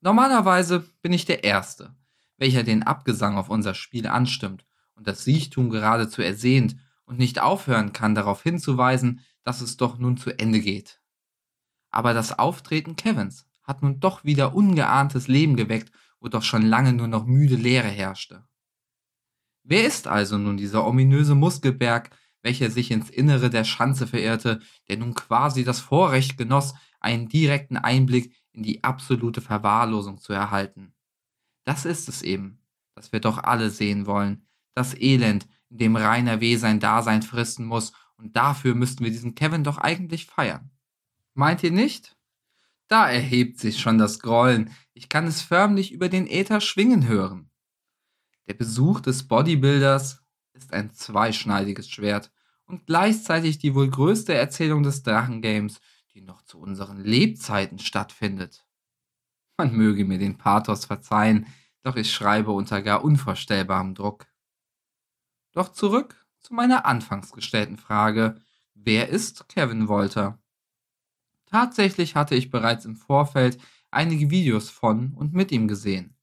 Normalerweise 0.00 0.80
bin 1.02 1.12
ich 1.12 1.26
der 1.26 1.44
Erste, 1.44 1.94
welcher 2.38 2.62
den 2.62 2.82
Abgesang 2.82 3.36
auf 3.36 3.50
unser 3.50 3.74
Spiel 3.74 4.06
anstimmt 4.06 4.64
und 4.94 5.06
das 5.06 5.24
Siechtum 5.24 5.70
geradezu 5.70 6.22
ersehnt 6.22 6.76
und 7.04 7.18
nicht 7.18 7.40
aufhören 7.40 7.92
kann, 7.92 8.14
darauf 8.14 8.42
hinzuweisen, 8.42 9.20
dass 9.42 9.60
es 9.60 9.76
doch 9.76 9.98
nun 9.98 10.16
zu 10.16 10.30
Ende 10.38 10.60
geht. 10.60 11.00
Aber 11.90 12.14
das 12.14 12.38
Auftreten 12.38 12.96
Kevins 12.96 13.46
hat 13.62 13.82
nun 13.82 14.00
doch 14.00 14.24
wieder 14.24 14.54
ungeahntes 14.54 15.28
Leben 15.28 15.56
geweckt, 15.56 15.92
wo 16.20 16.28
doch 16.28 16.42
schon 16.42 16.62
lange 16.62 16.92
nur 16.92 17.08
noch 17.08 17.26
müde 17.26 17.56
Leere 17.56 17.88
herrschte. 17.88 18.44
Wer 19.62 19.84
ist 19.84 20.06
also 20.06 20.38
nun 20.38 20.56
dieser 20.56 20.86
ominöse 20.86 21.34
Muskelberg, 21.34 22.10
welcher 22.42 22.70
sich 22.70 22.90
ins 22.90 23.10
Innere 23.10 23.50
der 23.50 23.64
Schanze 23.64 24.06
verirrte, 24.06 24.60
der 24.88 24.96
nun 24.96 25.14
quasi 25.14 25.64
das 25.64 25.80
Vorrecht 25.80 26.38
genoss, 26.38 26.74
einen 27.00 27.28
direkten 27.28 27.76
Einblick 27.76 28.34
in 28.52 28.62
die 28.62 28.84
absolute 28.84 29.40
Verwahrlosung 29.40 30.18
zu 30.18 30.32
erhalten. 30.32 30.94
Das 31.64 31.84
ist 31.84 32.08
es 32.08 32.22
eben, 32.22 32.60
das 32.94 33.12
wir 33.12 33.20
doch 33.20 33.38
alle 33.38 33.70
sehen 33.70 34.06
wollen, 34.06 34.46
das 34.74 34.94
Elend, 34.94 35.46
in 35.68 35.78
dem 35.78 35.96
Rainer 35.96 36.40
W. 36.40 36.56
sein 36.56 36.80
Dasein 36.80 37.22
fristen 37.22 37.64
muss, 37.64 37.92
und 38.16 38.36
dafür 38.36 38.74
müssten 38.74 39.04
wir 39.04 39.10
diesen 39.10 39.34
Kevin 39.34 39.64
doch 39.64 39.78
eigentlich 39.78 40.26
feiern. 40.26 40.70
Meint 41.34 41.62
ihr 41.62 41.70
nicht? 41.70 42.16
Da 42.88 43.08
erhebt 43.08 43.58
sich 43.58 43.80
schon 43.80 43.98
das 43.98 44.18
Grollen, 44.18 44.70
ich 44.92 45.08
kann 45.08 45.26
es 45.26 45.42
förmlich 45.42 45.92
über 45.92 46.08
den 46.08 46.26
Äther 46.26 46.60
schwingen 46.60 47.06
hören. 47.06 47.50
Der 48.48 48.54
Besuch 48.54 49.00
des 49.00 49.28
Bodybuilders 49.28 50.22
ist 50.54 50.72
ein 50.72 50.92
zweischneidiges 50.92 51.88
Schwert 51.88 52.32
und 52.66 52.86
gleichzeitig 52.86 53.58
die 53.58 53.74
wohl 53.74 53.88
größte 53.88 54.34
Erzählung 54.34 54.82
des 54.82 55.02
Drachengames, 55.02 55.80
die 56.14 56.22
noch 56.22 56.42
zu 56.42 56.58
unseren 56.58 57.02
Lebzeiten 57.02 57.78
stattfindet. 57.78 58.66
Man 59.56 59.72
möge 59.74 60.04
mir 60.04 60.18
den 60.18 60.38
Pathos 60.38 60.84
verzeihen, 60.84 61.46
doch 61.82 61.96
ich 61.96 62.12
schreibe 62.12 62.50
unter 62.50 62.82
gar 62.82 63.04
unvorstellbarem 63.04 63.94
Druck. 63.94 64.26
Doch 65.52 65.70
zurück 65.70 66.26
zu 66.40 66.54
meiner 66.54 66.84
anfangs 66.84 67.32
gestellten 67.32 67.76
Frage, 67.76 68.40
wer 68.74 69.08
ist 69.08 69.48
Kevin 69.48 69.86
Wolter? 69.86 70.40
Tatsächlich 71.46 72.16
hatte 72.16 72.34
ich 72.34 72.50
bereits 72.50 72.84
im 72.84 72.96
Vorfeld 72.96 73.58
einige 73.90 74.30
Videos 74.30 74.70
von 74.70 75.12
und 75.14 75.32
mit 75.32 75.52
ihm 75.52 75.68
gesehen. 75.68 76.16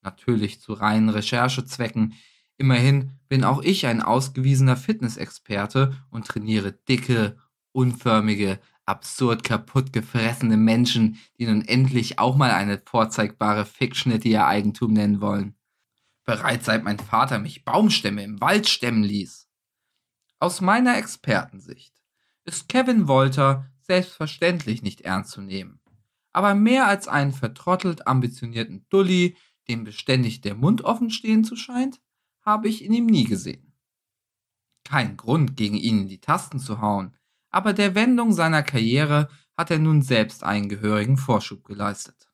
Natürlich 0.00 0.60
zu 0.60 0.74
reinen 0.74 1.08
Recherchezwecken. 1.08 2.14
Immerhin 2.56 3.18
bin 3.28 3.44
auch 3.44 3.62
ich 3.62 3.86
ein 3.86 4.02
ausgewiesener 4.02 4.76
Fitnessexperte 4.76 5.96
und 6.10 6.26
trainiere 6.26 6.72
dicke, 6.72 7.38
unförmige, 7.72 8.60
absurd 8.86 9.44
kaputt 9.44 9.92
gefressene 9.92 10.56
Menschen, 10.56 11.18
die 11.38 11.46
nun 11.46 11.62
endlich 11.62 12.18
auch 12.18 12.36
mal 12.36 12.50
eine 12.50 12.80
vorzeigbare 12.84 13.64
Fiction 13.64 14.18
ihr 14.20 14.46
Eigentum 14.46 14.92
nennen 14.92 15.20
wollen. 15.20 15.56
Bereits 16.24 16.66
seit 16.66 16.84
mein 16.84 16.98
Vater 16.98 17.38
mich 17.38 17.64
Baumstämme 17.64 18.22
im 18.22 18.40
Wald 18.40 18.68
stemmen 18.68 19.02
ließ. 19.02 19.48
Aus 20.38 20.60
meiner 20.60 20.96
Expertensicht 20.96 21.94
ist 22.44 22.68
Kevin 22.68 23.08
Wolter 23.08 23.70
selbstverständlich 23.80 24.82
nicht 24.82 25.02
ernst 25.02 25.30
zu 25.30 25.40
nehmen. 25.40 25.80
Aber 26.32 26.54
mehr 26.54 26.88
als 26.88 27.06
einen 27.08 27.32
vertrottelt 27.32 28.06
ambitionierten 28.06 28.86
Dulli, 28.88 29.36
dem 29.68 29.84
beständig 29.84 30.40
der 30.40 30.54
Mund 30.54 30.82
offen 30.82 31.10
stehen 31.10 31.44
zu 31.44 31.56
scheint, 31.56 32.00
habe 32.40 32.68
ich 32.68 32.84
in 32.84 32.92
ihm 32.92 33.06
nie 33.06 33.24
gesehen. 33.24 33.72
Kein 34.84 35.16
Grund, 35.16 35.56
gegen 35.56 35.76
ihn 35.76 36.02
in 36.02 36.08
die 36.08 36.20
Tasten 36.20 36.58
zu 36.58 36.80
hauen, 36.80 37.16
aber 37.54 37.72
der 37.72 37.94
Wendung 37.94 38.32
seiner 38.32 38.64
Karriere 38.64 39.28
hat 39.56 39.70
er 39.70 39.78
nun 39.78 40.02
selbst 40.02 40.42
einen 40.42 40.68
gehörigen 40.68 41.16
Vorschub 41.16 41.62
geleistet. 41.62 42.28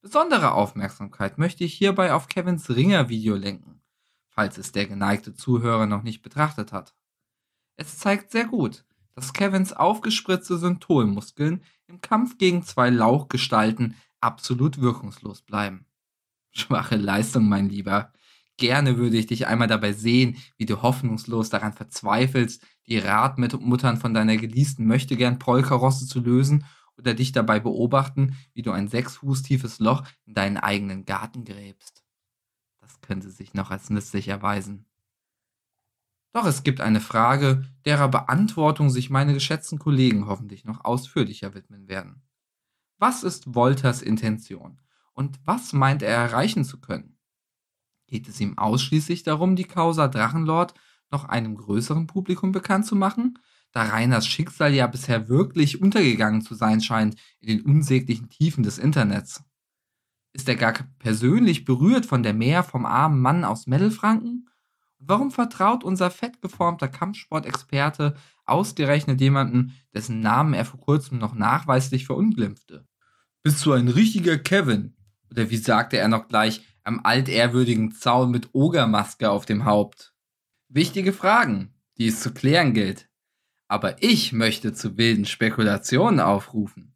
Besondere 0.00 0.52
Aufmerksamkeit 0.52 1.38
möchte 1.38 1.64
ich 1.64 1.74
hierbei 1.74 2.12
auf 2.12 2.28
Kevins 2.28 2.70
Ringer-Video 2.70 3.34
lenken, 3.34 3.82
falls 4.28 4.58
es 4.58 4.70
der 4.70 4.86
geneigte 4.86 5.34
Zuhörer 5.34 5.86
noch 5.86 6.04
nicht 6.04 6.22
betrachtet 6.22 6.70
hat. 6.70 6.94
Es 7.74 7.98
zeigt 7.98 8.30
sehr 8.30 8.44
gut, 8.44 8.84
dass 9.16 9.32
Kevins 9.32 9.72
aufgespritzte 9.72 10.56
Syntholmuskeln 10.56 11.64
im 11.88 12.00
Kampf 12.00 12.38
gegen 12.38 12.62
zwei 12.62 12.90
Lauchgestalten 12.90 13.96
absolut 14.20 14.80
wirkungslos 14.80 15.42
bleiben. 15.42 15.84
Schwache 16.52 16.94
Leistung, 16.94 17.48
mein 17.48 17.68
Lieber. 17.68 18.12
Gerne 18.56 18.98
würde 18.98 19.16
ich 19.16 19.26
dich 19.26 19.48
einmal 19.48 19.66
dabei 19.66 19.92
sehen, 19.92 20.36
wie 20.58 20.66
du 20.66 20.80
hoffnungslos 20.80 21.50
daran 21.50 21.72
verzweifelst, 21.72 22.64
die 22.86 22.98
Radmuttern 22.98 23.96
von 23.96 24.14
deiner 24.14 24.36
geleasten 24.36 24.86
Möchtegern 24.86 25.38
Polkarosse 25.38 26.06
zu 26.06 26.20
lösen 26.20 26.64
oder 26.96 27.14
dich 27.14 27.32
dabei 27.32 27.60
beobachten, 27.60 28.36
wie 28.54 28.62
du 28.62 28.70
ein 28.70 28.88
sechs 28.88 29.16
Fuß 29.16 29.42
tiefes 29.42 29.78
Loch 29.78 30.04
in 30.24 30.34
deinen 30.34 30.56
eigenen 30.56 31.04
Garten 31.04 31.44
gräbst. 31.44 32.04
Das 32.80 33.00
könnte 33.00 33.30
sich 33.30 33.54
noch 33.54 33.70
als 33.70 33.90
nützlich 33.90 34.28
erweisen. 34.28 34.86
Doch 36.32 36.46
es 36.46 36.62
gibt 36.62 36.80
eine 36.80 37.00
Frage, 37.00 37.64
derer 37.84 38.08
Beantwortung 38.08 38.88
sich 38.90 39.10
meine 39.10 39.34
geschätzten 39.34 39.78
Kollegen 39.78 40.26
hoffentlich 40.26 40.64
noch 40.64 40.84
ausführlicher 40.84 41.54
widmen 41.54 41.88
werden. 41.88 42.22
Was 42.98 43.22
ist 43.22 43.54
Wolters 43.54 44.00
Intention 44.00 44.80
und 45.12 45.38
was 45.44 45.72
meint 45.72 46.02
er 46.02 46.16
erreichen 46.16 46.64
zu 46.64 46.80
können? 46.80 47.18
Geht 48.06 48.28
es 48.28 48.40
ihm 48.40 48.56
ausschließlich 48.56 49.22
darum, 49.24 49.56
die 49.56 49.64
Causa 49.64 50.08
Drachenlord 50.08 50.74
noch 51.12 51.24
einem 51.24 51.56
größeren 51.56 52.06
Publikum 52.06 52.52
bekannt 52.52 52.86
zu 52.86 52.96
machen, 52.96 53.38
da 53.72 53.84
Rainers 53.84 54.26
Schicksal 54.26 54.74
ja 54.74 54.86
bisher 54.86 55.28
wirklich 55.28 55.80
untergegangen 55.80 56.42
zu 56.42 56.54
sein 56.54 56.80
scheint 56.80 57.16
in 57.40 57.48
den 57.48 57.64
unsäglichen 57.64 58.28
Tiefen 58.28 58.62
des 58.62 58.78
Internets? 58.78 59.44
Ist 60.32 60.48
er 60.48 60.56
gar 60.56 60.74
persönlich 60.98 61.64
berührt 61.64 62.06
von 62.06 62.22
der 62.22 62.34
Mehr 62.34 62.62
vom 62.62 62.86
armen 62.86 63.20
Mann 63.20 63.44
aus 63.44 63.66
Mittelfranken? 63.66 64.48
warum 65.06 65.30
vertraut 65.30 65.84
unser 65.84 66.10
fettgeformter 66.10 66.88
Kampfsportexperte 66.88 68.14
ausgerechnet 68.44 69.20
jemanden, 69.20 69.74
dessen 69.94 70.20
Namen 70.20 70.54
er 70.54 70.64
vor 70.64 70.80
kurzem 70.80 71.18
noch 71.18 71.34
nachweislich 71.34 72.06
verunglimpfte? 72.06 72.86
Bist 73.42 73.64
du 73.64 73.72
ein 73.72 73.88
richiger 73.88 74.38
Kevin? 74.38 74.96
Oder 75.30 75.50
wie 75.50 75.56
sagte 75.56 75.96
er 75.96 76.08
noch 76.08 76.28
gleich, 76.28 76.62
am 76.84 77.00
altehrwürdigen 77.02 77.92
Zaun 77.92 78.30
mit 78.30 78.50
Ogermaske 78.52 79.30
auf 79.30 79.46
dem 79.46 79.64
Haupt? 79.64 80.11
Wichtige 80.74 81.12
Fragen, 81.12 81.74
die 81.98 82.06
es 82.06 82.20
zu 82.20 82.32
klären 82.32 82.72
gilt. 82.72 83.06
Aber 83.68 84.02
ich 84.02 84.32
möchte 84.32 84.72
zu 84.72 84.96
wilden 84.96 85.26
Spekulationen 85.26 86.18
aufrufen. 86.18 86.94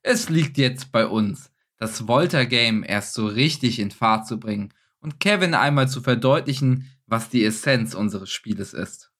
Es 0.00 0.30
liegt 0.30 0.56
jetzt 0.56 0.90
bei 0.90 1.06
uns, 1.06 1.52
das 1.76 2.08
Volta-Game 2.08 2.82
erst 2.82 3.12
so 3.12 3.26
richtig 3.26 3.78
in 3.78 3.90
Fahrt 3.90 4.26
zu 4.26 4.40
bringen 4.40 4.72
und 5.00 5.20
Kevin 5.20 5.52
einmal 5.52 5.86
zu 5.86 6.00
verdeutlichen, 6.00 6.90
was 7.04 7.28
die 7.28 7.44
Essenz 7.44 7.92
unseres 7.92 8.30
Spieles 8.30 8.72
ist. 8.72 9.12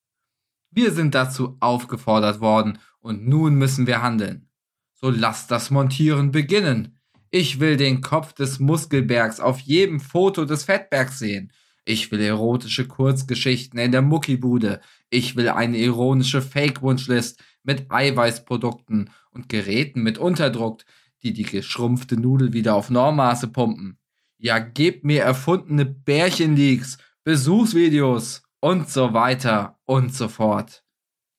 Wir 0.71 0.92
sind 0.92 1.14
dazu 1.14 1.59
aufgefordert 1.61 2.40
worden 2.40 2.78
und 3.00 3.28
nun 3.28 3.57
müssen 3.57 3.87
wir 3.87 4.00
handeln. 4.00 4.49
So 4.95 5.11
lasst 5.11 5.50
das 5.50 5.71
Montieren 5.71 6.33
beginnen. 6.33 6.99
Ich 7.28 7.61
will 7.61 7.76
den 7.76 8.00
Kopf 8.00 8.33
des 8.33 8.61
Muskelbergs 8.61 9.40
auf 9.40 9.61
jedem 9.61 10.00
Foto 10.00 10.47
des 10.47 10.64
Fettbergs 10.64 11.19
sehen. 11.19 11.52
Ich 11.90 12.12
will 12.12 12.20
erotische 12.20 12.87
Kurzgeschichten 12.87 13.76
in 13.80 13.90
der 13.90 14.00
Muckibude. 14.00 14.80
Ich 15.09 15.35
will 15.35 15.49
eine 15.49 15.76
ironische 15.76 16.40
Fake-Wunschlist 16.40 17.42
mit 17.64 17.90
Eiweißprodukten 17.90 19.11
und 19.32 19.49
Geräten 19.49 20.04
mit 20.04 20.16
Unterdruck, 20.16 20.85
die 21.25 21.32
die 21.32 21.42
geschrumpfte 21.42 22.16
Nudel 22.16 22.52
wieder 22.52 22.76
auf 22.76 22.90
Normmaße 22.90 23.49
pumpen. 23.49 23.99
Ja, 24.38 24.61
gebt 24.61 25.04
mir 25.04 25.25
erfundene 25.25 25.85
Bärchenleaks 25.85 26.99
Besuchsvideos 27.25 28.44
und 28.61 28.88
so 28.88 29.12
weiter 29.12 29.80
und 29.85 30.14
so 30.14 30.28
fort. 30.28 30.85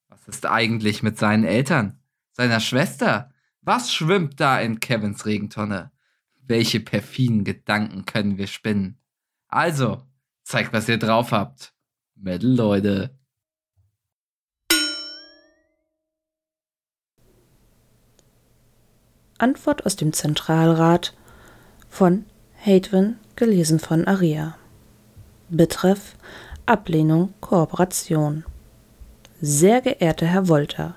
Was 0.09 0.27
ist 0.27 0.45
eigentlich 0.45 1.01
mit 1.01 1.17
seinen 1.17 1.45
Eltern? 1.45 2.01
Seiner 2.33 2.59
Schwester? 2.59 3.31
Was 3.61 3.93
schwimmt 3.93 4.41
da 4.41 4.59
in 4.59 4.81
Kevins 4.81 5.25
Regentonne? 5.25 5.93
Welche 6.41 6.81
perfiden 6.81 7.45
Gedanken 7.45 8.03
können 8.03 8.37
wir 8.37 8.47
spinnen? 8.47 8.97
Also, 9.47 10.10
zeigt, 10.51 10.73
was 10.73 10.89
ihr 10.89 10.97
drauf 10.97 11.31
habt. 11.31 11.73
Metal 12.15 12.49
Leute. 12.49 13.17
Antwort 19.37 19.85
aus 19.85 19.95
dem 19.95 20.13
Zentralrat 20.13 21.15
von 21.89 22.25
Hadwin, 22.63 23.17
gelesen 23.35 23.79
von 23.79 24.05
Aria. 24.05 24.55
Betreff 25.49 26.15
Ablehnung 26.67 27.33
Kooperation. 27.41 28.45
Sehr 29.41 29.81
geehrter 29.81 30.27
Herr 30.27 30.47
Wolter, 30.47 30.95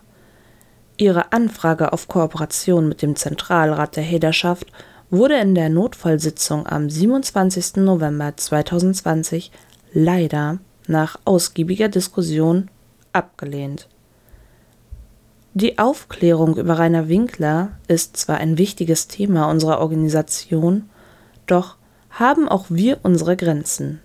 Ihre 0.97 1.33
Anfrage 1.33 1.93
auf 1.93 2.07
Kooperation 2.07 2.89
mit 2.89 3.03
dem 3.03 3.17
Zentralrat 3.17 3.97
der 3.97 4.05
Hederschaft 4.05 4.71
wurde 5.15 5.37
in 5.37 5.55
der 5.55 5.69
Notfallsitzung 5.69 6.67
am 6.67 6.91
27. 6.91 7.77
November 7.77 8.37
2020 8.37 9.51
leider 9.93 10.59
nach 10.87 11.19
ausgiebiger 11.25 11.89
Diskussion 11.89 12.69
abgelehnt. 13.13 13.89
Die 15.55 15.79
Aufklärung 15.79 16.57
über 16.57 16.79
Rainer 16.79 17.09
Winkler 17.09 17.73
ist 17.87 18.17
zwar 18.17 18.39
ein 18.39 18.59
wichtiges 18.59 19.07
Thema 19.07 19.49
unserer 19.51 19.79
Organisation, 19.79 20.91
doch 21.47 21.77
haben 22.11 22.49
auch 22.49 22.67
wir 22.69 22.99
unsere 23.05 23.37
Grenzen. 23.37 24.01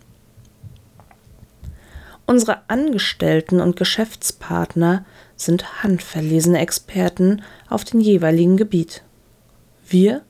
Unsere 2.28 2.60
Angestellten 2.67 3.60
und 3.60 3.76
Geschäftspartner 3.76 5.06
sind 5.36 5.82
handverlesene 5.82 6.60
Experten 6.60 7.41
auf 7.67 7.84
dem 7.84 8.00
jeweiligen 8.00 8.56
Gebiet. 8.56 9.04
Wir 9.88 10.22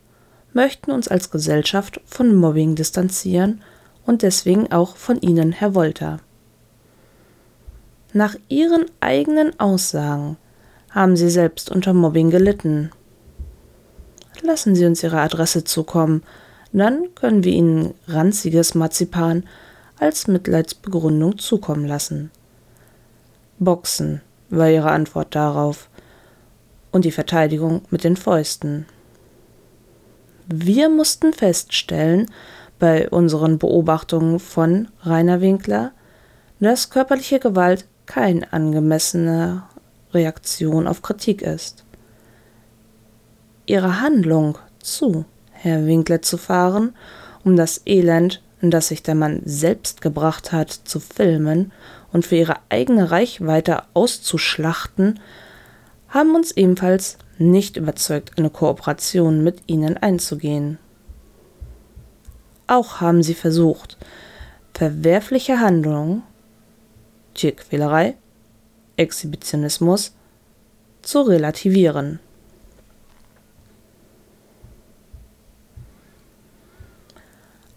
möchten 0.53 0.91
uns 0.91 1.07
als 1.07 1.31
Gesellschaft 1.31 2.01
von 2.05 2.35
Mobbing 2.35 2.75
distanzieren 2.75 3.61
und 4.05 4.21
deswegen 4.21 4.71
auch 4.71 4.95
von 4.95 5.19
Ihnen, 5.21 5.51
Herr 5.51 5.75
Wolter. 5.75 6.19
Nach 8.13 8.35
Ihren 8.47 8.85
eigenen 8.99 9.59
Aussagen 9.59 10.37
haben 10.89 11.15
Sie 11.15 11.29
selbst 11.29 11.69
unter 11.69 11.93
Mobbing 11.93 12.31
gelitten. 12.31 12.91
Lassen 14.41 14.73
Sie 14.73 14.85
uns 14.85 15.03
Ihre 15.03 15.19
Adresse 15.19 15.63
zukommen, 15.63 16.23
dann 16.71 17.13
können 17.15 17.43
wir 17.43 17.51
Ihnen 17.51 17.93
ranziges 18.07 18.73
Marzipan 18.73 19.43
als 19.99 20.27
Mitleidsbegründung 20.27 21.37
zukommen 21.37 21.85
lassen. 21.85 22.31
Boxen 23.59 24.21
war 24.49 24.69
ihre 24.69 24.91
Antwort 24.91 25.35
darauf 25.35 25.89
und 26.91 27.05
die 27.05 27.11
Verteidigung 27.11 27.81
mit 27.91 28.03
den 28.03 28.15
Fäusten. 28.15 28.85
Wir 30.51 30.89
mussten 30.89 31.31
feststellen, 31.31 32.29
bei 32.79 33.09
unseren 33.09 33.59
Beobachtungen 33.59 34.39
von 34.39 34.87
Rainer 35.03 35.41
Winkler, 35.41 35.91
dass 36.59 36.89
körperliche 36.89 37.39
Gewalt 37.39 37.85
keine 38.05 38.51
angemessene 38.51 39.63
Reaktion 40.13 40.87
auf 40.87 41.01
Kritik 41.01 41.41
ist. 41.41 41.83
Ihre 43.65 44.01
Handlung 44.01 44.57
zu 44.81 45.25
Herr 45.51 45.85
Winkler 45.85 46.21
zu 46.21 46.37
fahren, 46.37 46.95
um 47.43 47.55
das 47.55 47.81
Elend 47.85 48.41
das 48.61 48.89
sich 48.89 49.03
der 49.03 49.15
Mann 49.15 49.41
selbst 49.45 50.01
gebracht 50.01 50.51
hat, 50.51 50.71
zu 50.71 50.99
filmen 50.99 51.71
und 52.11 52.25
für 52.25 52.35
ihre 52.35 52.57
eigene 52.69 53.09
Reichweite 53.11 53.83
auszuschlachten, 53.93 55.19
haben 56.09 56.35
uns 56.35 56.51
ebenfalls 56.51 57.17
nicht 57.39 57.77
überzeugt, 57.77 58.37
eine 58.37 58.49
Kooperation 58.49 59.43
mit 59.43 59.63
ihnen 59.67 59.97
einzugehen. 59.97 60.77
Auch 62.67 63.01
haben 63.01 63.23
sie 63.23 63.33
versucht, 63.33 63.97
verwerfliche 64.73 65.59
Handlungen, 65.59 66.21
Tierquälerei, 67.33 68.15
Exhibitionismus 68.97 70.13
zu 71.01 71.21
relativieren. 71.21 72.19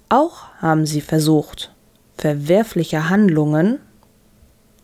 Auch 0.09 0.49
haben 0.59 0.85
sie 0.85 1.01
versucht, 1.01 1.73
verwerfliche 2.19 3.09
Handlungen, 3.09 3.79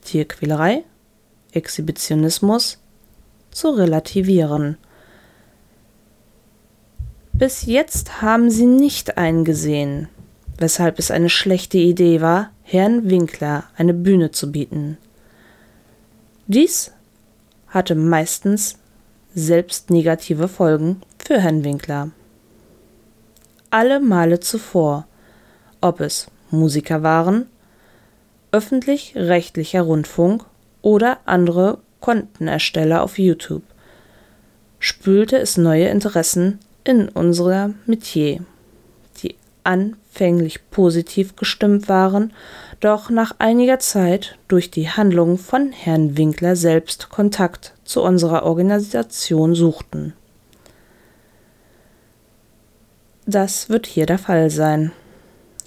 Tierquälerei, 0.01 0.85
Exhibitionismus 1.53 2.79
zu 3.59 3.71
relativieren. 3.71 4.77
Bis 7.33 7.67
jetzt 7.67 8.23
haben 8.23 8.51
sie 8.51 8.67
nicht 8.67 9.19
eingesehen, 9.19 10.09
weshalb 10.57 10.99
es 10.99 11.11
eine 11.11 11.29
schlechte 11.29 11.79
Idee 11.79 12.21
war, 12.21 12.51
Herrn 12.63 13.11
Winkler 13.11 13.65
eine 13.77 13.95
Bühne 13.95 14.31
zu 14.31 14.53
bieten. 14.53 14.99
Dies 16.47 16.93
hatte 17.69 17.95
meistens 17.95 18.79
selbst 19.35 19.91
negative 19.91 20.49
Folgen 20.49 21.03
für 21.19 21.41
Herrn 21.41 21.65
Winkler. 21.65 22.11
Alle 23.71 24.01
Male 24.01 24.41
zuvor 24.41 25.09
ob 25.81 26.01
es 26.01 26.29
Musiker 26.51 27.03
waren, 27.03 27.47
öffentlich-rechtlicher 28.53 29.83
Rundfunk 29.83 30.45
oder 30.83 31.19
andere 31.25 31.79
Kontenersteller 32.01 33.03
auf 33.03 33.19
YouTube, 33.19 33.63
spülte 34.79 35.39
es 35.39 35.57
neue 35.57 35.89
Interessen 35.89 36.59
in 36.85 37.09
unserer 37.09 37.71
Metier, 37.87 38.41
die 39.23 39.35
anfänglich 39.65 40.71
positiv 40.71 41.37
gestimmt 41.37 41.89
waren, 41.89 42.33
doch 42.81 43.11
nach 43.11 43.35
einiger 43.39 43.79
Zeit 43.79 44.39
durch 44.47 44.71
die 44.71 44.89
Handlung 44.89 45.37
von 45.37 45.73
Herrn 45.73 46.17
Winkler 46.17 46.57
selbst 46.57 47.11
Kontakt 47.11 47.75
zu 47.85 48.03
unserer 48.03 48.45
Organisation 48.45 49.55
suchten. 49.55 50.15
Das 53.27 53.69
wird 53.69 53.87
hier 53.87 54.07
der 54.07 54.19
Fall 54.19 54.49
sein. 54.49 54.93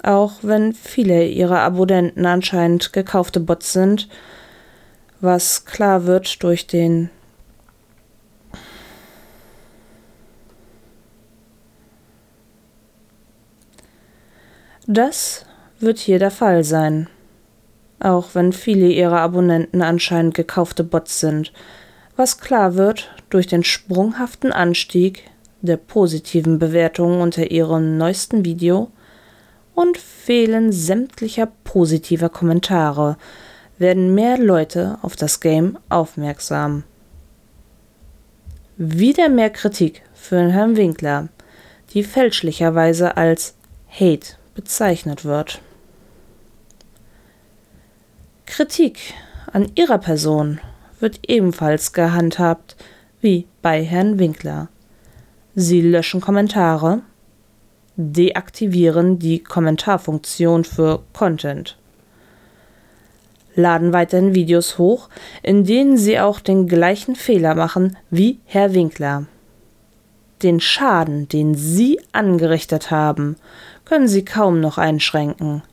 Auch 0.01 0.39
wenn 0.41 0.73
viele 0.73 1.27
ihrer 1.27 1.59
Abonnenten 1.59 2.25
anscheinend 2.25 2.91
gekaufte 2.91 3.39
Bots 3.39 3.73
sind, 3.73 4.07
was 5.21 5.65
klar 5.65 6.05
wird 6.05 6.43
durch 6.43 6.67
den 6.67 7.09
Das 14.87 15.45
wird 15.79 15.99
hier 15.99 16.19
der 16.19 16.31
Fall 16.31 16.63
sein. 16.63 17.07
Auch 17.99 18.33
wenn 18.33 18.51
viele 18.51 18.87
ihrer 18.87 19.19
Abonnenten 19.21 19.81
anscheinend 19.81 20.33
gekaufte 20.33 20.83
Bots 20.83 21.19
sind, 21.19 21.53
was 22.17 22.39
klar 22.39 22.75
wird 22.75 23.09
durch 23.29 23.47
den 23.47 23.63
sprunghaften 23.63 24.51
Anstieg 24.51 25.29
der 25.61 25.77
positiven 25.77 26.59
Bewertungen 26.59 27.21
unter 27.21 27.51
ihrem 27.51 27.97
neuesten 27.97 28.43
Video 28.43 28.91
und 29.75 29.97
Fehlen 29.97 30.71
sämtlicher 30.71 31.47
positiver 31.63 32.29
Kommentare 32.29 33.17
werden 33.81 34.13
mehr 34.13 34.37
Leute 34.37 34.99
auf 35.01 35.15
das 35.15 35.39
Game 35.39 35.77
aufmerksam. 35.89 36.83
Wieder 38.77 39.27
mehr 39.27 39.49
Kritik 39.49 40.03
für 40.13 40.51
Herrn 40.51 40.77
Winkler, 40.77 41.29
die 41.93 42.03
fälschlicherweise 42.03 43.17
als 43.17 43.55
Hate 43.89 44.35
bezeichnet 44.53 45.25
wird. 45.25 45.61
Kritik 48.45 49.15
an 49.51 49.71
ihrer 49.75 49.97
Person 49.97 50.59
wird 50.99 51.19
ebenfalls 51.27 51.91
gehandhabt 51.91 52.75
wie 53.19 53.47
bei 53.63 53.83
Herrn 53.83 54.19
Winkler. 54.19 54.67
Sie 55.55 55.81
löschen 55.81 56.21
Kommentare, 56.21 57.01
deaktivieren 57.95 59.17
die 59.17 59.43
Kommentarfunktion 59.43 60.65
für 60.65 61.01
Content, 61.13 61.77
laden 63.55 63.93
weiterhin 63.93 64.35
Videos 64.35 64.77
hoch, 64.77 65.09
in 65.43 65.63
denen 65.63 65.97
sie 65.97 66.19
auch 66.19 66.39
den 66.39 66.67
gleichen 66.67 67.15
Fehler 67.15 67.55
machen 67.55 67.97
wie 68.09 68.39
Herr 68.45 68.73
Winkler. 68.73 69.25
Den 70.43 70.59
Schaden, 70.59 71.27
den 71.27 71.55
sie 71.55 71.99
angerichtet 72.11 72.89
haben, 72.89 73.35
können 73.85 74.07
sie 74.07 74.25
kaum 74.25 74.59
noch 74.59 74.77
einschränken. 74.77 75.63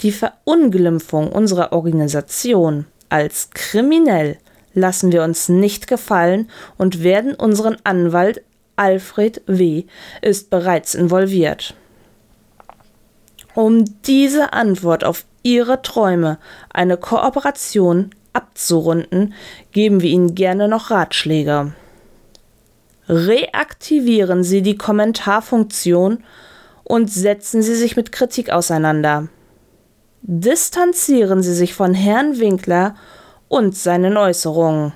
Die 0.00 0.12
Verunglimpfung 0.12 1.32
unserer 1.32 1.72
Organisation 1.72 2.86
als 3.08 3.50
kriminell 3.50 4.38
lassen 4.74 5.12
wir 5.12 5.22
uns 5.22 5.48
nicht 5.48 5.86
gefallen 5.86 6.48
und 6.78 7.02
werden 7.02 7.34
unseren 7.34 7.76
Anwalt 7.84 8.42
Alfred 8.76 9.42
W. 9.46 9.84
ist 10.22 10.50
bereits 10.50 10.94
involviert. 10.94 11.74
Um 13.54 13.84
diese 14.02 14.54
Antwort 14.54 15.04
auf 15.04 15.24
Ihre 15.42 15.82
Träume, 15.82 16.38
eine 16.72 16.96
Kooperation 16.96 18.10
abzurunden, 18.32 19.34
geben 19.72 20.00
wir 20.00 20.10
Ihnen 20.10 20.34
gerne 20.34 20.68
noch 20.68 20.90
Ratschläge. 20.90 21.72
Reaktivieren 23.08 24.44
Sie 24.44 24.62
die 24.62 24.76
Kommentarfunktion 24.76 26.22
und 26.84 27.10
setzen 27.10 27.62
Sie 27.62 27.74
sich 27.74 27.96
mit 27.96 28.12
Kritik 28.12 28.50
auseinander. 28.50 29.28
Distanzieren 30.22 31.42
Sie 31.42 31.54
sich 31.54 31.74
von 31.74 31.94
Herrn 31.94 32.38
Winkler 32.38 32.94
und 33.48 33.76
seinen 33.76 34.16
Äußerungen. 34.16 34.92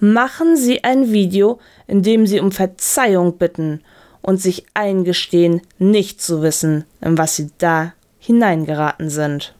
Machen 0.00 0.56
Sie 0.56 0.82
ein 0.82 1.12
Video, 1.12 1.60
in 1.86 2.02
dem 2.02 2.26
Sie 2.26 2.40
um 2.40 2.50
Verzeihung 2.50 3.36
bitten 3.36 3.82
und 4.22 4.40
sich 4.40 4.64
eingestehen, 4.74 5.62
nicht 5.78 6.20
zu 6.20 6.42
wissen, 6.42 6.84
in 7.00 7.18
was 7.18 7.36
Sie 7.36 7.50
da 7.58 7.92
hineingeraten 8.18 9.10
sind. 9.10 9.54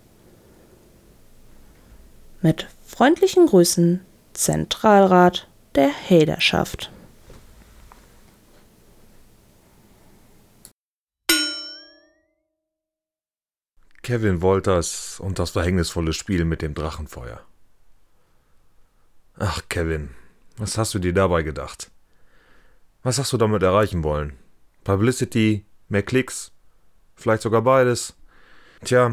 Mit 2.40 2.68
freundlichen 2.86 3.46
Grüßen, 3.46 4.00
Zentralrat 4.32 5.48
der 5.74 5.90
Haderschaft. 5.90 6.90
Kevin 14.02 14.42
Wolters 14.42 15.20
und 15.20 15.38
das 15.38 15.50
verhängnisvolle 15.50 16.12
Spiel 16.12 16.44
mit 16.44 16.60
dem 16.60 16.74
Drachenfeuer. 16.74 17.40
Ach, 19.38 19.62
Kevin, 19.68 20.10
was 20.56 20.76
hast 20.76 20.94
du 20.94 20.98
dir 20.98 21.12
dabei 21.12 21.42
gedacht? 21.42 21.90
Was 23.04 23.18
hast 23.18 23.32
du 23.32 23.36
damit 23.36 23.62
erreichen 23.62 24.02
wollen? 24.02 24.41
Publicity, 24.84 25.64
mehr 25.88 26.02
Klicks, 26.02 26.52
vielleicht 27.14 27.42
sogar 27.42 27.62
beides? 27.62 28.14
Tja, 28.84 29.12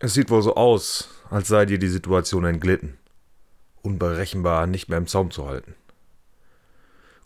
es 0.00 0.14
sieht 0.14 0.30
wohl 0.30 0.42
so 0.42 0.56
aus, 0.56 1.08
als 1.30 1.48
sei 1.48 1.66
dir 1.66 1.78
die 1.78 1.88
Situation 1.88 2.44
entglitten. 2.44 2.98
Unberechenbar, 3.82 4.66
nicht 4.66 4.88
mehr 4.88 4.98
im 4.98 5.06
Zaum 5.06 5.30
zu 5.30 5.46
halten. 5.46 5.74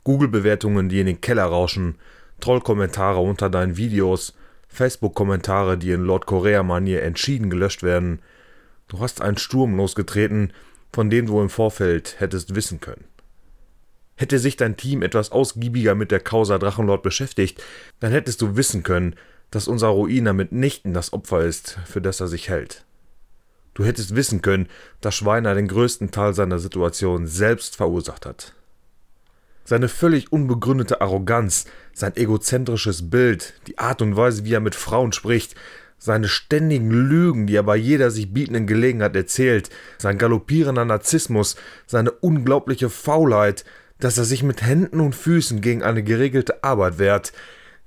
Google-Bewertungen, 0.04 0.88
die 0.88 1.00
in 1.00 1.06
den 1.06 1.20
Keller 1.20 1.44
rauschen, 1.44 1.96
Trollkommentare 2.40 3.20
unter 3.20 3.50
deinen 3.50 3.76
Videos, 3.76 4.34
Facebook-Kommentare, 4.68 5.78
die 5.78 5.92
in 5.92 6.04
Lord 6.04 6.26
Korea-Manier 6.26 7.02
entschieden 7.02 7.50
gelöscht 7.50 7.82
werden. 7.82 8.20
Du 8.86 9.00
hast 9.00 9.20
einen 9.20 9.38
Sturm 9.38 9.76
losgetreten, 9.76 10.52
von 10.92 11.10
dem 11.10 11.26
du 11.26 11.40
im 11.40 11.50
Vorfeld 11.50 12.16
hättest 12.20 12.54
wissen 12.54 12.80
können. 12.80 13.04
Hätte 14.18 14.40
sich 14.40 14.56
dein 14.56 14.76
Team 14.76 15.02
etwas 15.02 15.30
ausgiebiger 15.30 15.94
mit 15.94 16.10
der 16.10 16.18
Causa 16.18 16.58
Drachenlord 16.58 17.04
beschäftigt, 17.04 17.62
dann 18.00 18.10
hättest 18.10 18.42
du 18.42 18.56
wissen 18.56 18.82
können, 18.82 19.14
dass 19.52 19.68
unser 19.68 19.86
Ruiner 19.88 20.32
mitnichten 20.32 20.92
das 20.92 21.12
Opfer 21.12 21.44
ist, 21.44 21.78
für 21.86 22.00
das 22.00 22.18
er 22.18 22.26
sich 22.26 22.48
hält. 22.48 22.84
Du 23.74 23.84
hättest 23.84 24.16
wissen 24.16 24.42
können, 24.42 24.66
dass 25.00 25.14
Schweiner 25.14 25.54
den 25.54 25.68
größten 25.68 26.10
Teil 26.10 26.34
seiner 26.34 26.58
Situation 26.58 27.28
selbst 27.28 27.76
verursacht 27.76 28.26
hat. 28.26 28.54
Seine 29.64 29.86
völlig 29.86 30.32
unbegründete 30.32 31.00
Arroganz, 31.00 31.66
sein 31.92 32.16
egozentrisches 32.16 33.10
Bild, 33.10 33.54
die 33.68 33.78
Art 33.78 34.02
und 34.02 34.16
Weise, 34.16 34.44
wie 34.44 34.54
er 34.54 34.60
mit 34.60 34.74
Frauen 34.74 35.12
spricht, 35.12 35.54
seine 35.96 36.26
ständigen 36.26 36.90
Lügen, 36.90 37.46
die 37.46 37.54
er 37.54 37.62
bei 37.62 37.76
jeder 37.76 38.10
sich 38.10 38.32
bietenden 38.32 38.66
Gelegenheit 38.66 39.14
erzählt, 39.14 39.70
sein 39.98 40.18
galoppierender 40.18 40.84
Narzissmus, 40.84 41.54
seine 41.86 42.10
unglaubliche 42.10 42.90
Faulheit, 42.90 43.64
dass 43.98 44.18
er 44.18 44.24
sich 44.24 44.42
mit 44.42 44.62
Händen 44.62 45.00
und 45.00 45.14
Füßen 45.14 45.60
gegen 45.60 45.82
eine 45.82 46.02
geregelte 46.02 46.62
Arbeit 46.62 46.98
wehrt, 46.98 47.32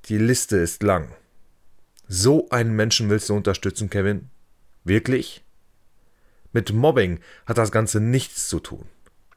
die 0.06 0.18
Liste 0.18 0.58
ist 0.58 0.84
lang. 0.84 1.10
So 2.08 2.50
einen 2.50 2.76
Menschen 2.76 3.10
willst 3.10 3.30
du 3.30 3.36
unterstützen, 3.36 3.90
Kevin? 3.90 4.30
Wirklich? 4.84 5.44
Mit 6.52 6.74
Mobbing 6.74 7.20
hat 7.46 7.58
das 7.58 7.72
Ganze 7.72 8.02
nichts 8.02 8.50
zu 8.50 8.60
tun. 8.60 8.86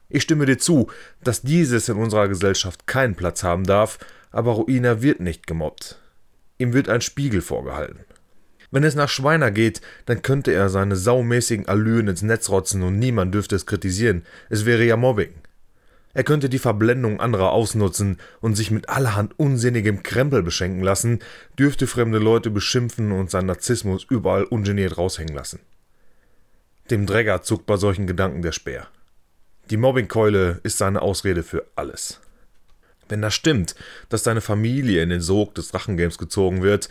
Ich 0.09 0.23
stimme 0.23 0.45
dir 0.45 0.57
zu, 0.57 0.89
dass 1.23 1.41
dieses 1.41 1.89
in 1.89 1.97
unserer 1.97 2.27
Gesellschaft 2.27 2.87
keinen 2.87 3.15
Platz 3.15 3.43
haben 3.43 3.63
darf, 3.63 3.97
aber 4.31 4.51
Ruina 4.51 5.01
wird 5.01 5.19
nicht 5.21 5.47
gemobbt. 5.47 5.99
Ihm 6.57 6.73
wird 6.73 6.89
ein 6.89 7.01
Spiegel 7.01 7.41
vorgehalten. 7.41 7.99
Wenn 8.71 8.83
es 8.83 8.95
nach 8.95 9.09
Schweiner 9.09 9.51
geht, 9.51 9.79
dann 10.05 10.21
könnte 10.21 10.51
er 10.51 10.69
seine 10.69 10.97
saumäßigen 10.97 11.67
Allüren 11.67 12.09
ins 12.09 12.21
Netz 12.21 12.49
rotzen 12.49 12.83
und 12.83 12.99
niemand 12.99 13.33
dürfte 13.33 13.55
es 13.55 13.65
kritisieren. 13.65 14.25
Es 14.49 14.65
wäre 14.65 14.83
ja 14.83 14.97
Mobbing. 14.97 15.33
Er 16.15 16.23
könnte 16.23 16.47
die 16.47 16.59
Verblendung 16.59 17.19
anderer 17.19 17.51
ausnutzen 17.51 18.19
und 18.39 18.55
sich 18.55 18.71
mit 18.71 18.87
allerhand 18.87 19.37
unsinnigem 19.37 20.01
Krempel 20.01 20.43
beschenken 20.43 20.81
lassen, 20.81 21.19
dürfte 21.59 21.87
fremde 21.87 22.19
Leute 22.19 22.49
beschimpfen 22.49 23.11
und 23.11 23.29
seinen 23.29 23.47
Narzissmus 23.47 24.05
überall 24.09 24.45
ungeniert 24.45 24.97
raushängen 24.97 25.35
lassen. 25.35 25.59
Dem 26.89 27.05
Dräger 27.05 27.41
zuckt 27.41 27.65
bei 27.65 27.75
solchen 27.75 28.07
Gedanken 28.07 28.41
der 28.41 28.53
Speer. 28.53 28.87
Die 29.69 29.77
Mobbingkeule 29.77 30.61
ist 30.63 30.77
seine 30.77 31.01
Ausrede 31.01 31.43
für 31.43 31.65
alles. 31.75 32.21
Wenn 33.09 33.21
das 33.21 33.35
stimmt, 33.35 33.75
dass 34.07 34.23
deine 34.23 34.41
Familie 34.41 35.03
in 35.03 35.09
den 35.09 35.21
Sog 35.21 35.53
des 35.55 35.67
Drachengames 35.67 36.17
gezogen 36.17 36.63
wird, 36.63 36.87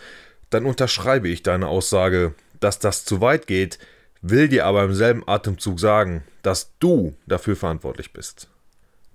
dann 0.50 0.66
unterschreibe 0.66 1.28
ich 1.28 1.42
deine 1.42 1.68
Aussage, 1.68 2.34
dass 2.60 2.78
das 2.78 3.06
zu 3.06 3.22
weit 3.22 3.46
geht, 3.46 3.78
will 4.20 4.48
dir 4.48 4.66
aber 4.66 4.84
im 4.84 4.94
selben 4.94 5.26
Atemzug 5.26 5.80
sagen, 5.80 6.24
dass 6.42 6.72
du 6.78 7.16
dafür 7.26 7.56
verantwortlich 7.56 8.12
bist. 8.12 8.48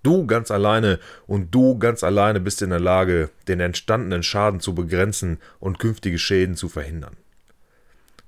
Du 0.03 0.25
ganz 0.27 0.51
alleine 0.51 0.99
und 1.27 1.53
du 1.53 1.77
ganz 1.77 2.03
alleine 2.03 2.39
bist 2.39 2.61
in 2.61 2.69
der 2.69 2.79
Lage, 2.79 3.29
den 3.47 3.59
entstandenen 3.59 4.23
Schaden 4.23 4.59
zu 4.59 4.73
begrenzen 4.73 5.39
und 5.59 5.79
künftige 5.79 6.19
Schäden 6.19 6.55
zu 6.55 6.69
verhindern. 6.69 7.17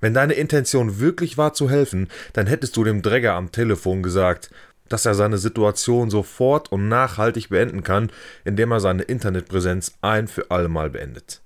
Wenn 0.00 0.14
deine 0.14 0.34
Intention 0.34 0.98
wirklich 0.98 1.38
war 1.38 1.54
zu 1.54 1.70
helfen, 1.70 2.08
dann 2.32 2.46
hättest 2.46 2.76
du 2.76 2.84
dem 2.84 3.02
Dräger 3.02 3.34
am 3.34 3.52
Telefon 3.52 4.02
gesagt, 4.02 4.50
dass 4.88 5.06
er 5.06 5.14
seine 5.14 5.38
Situation 5.38 6.10
sofort 6.10 6.70
und 6.70 6.88
nachhaltig 6.88 7.48
beenden 7.48 7.82
kann, 7.82 8.10
indem 8.44 8.72
er 8.72 8.80
seine 8.80 9.04
Internetpräsenz 9.04 9.94
ein 10.02 10.28
für 10.28 10.50
allemal 10.50 10.90
beendet. 10.90 11.40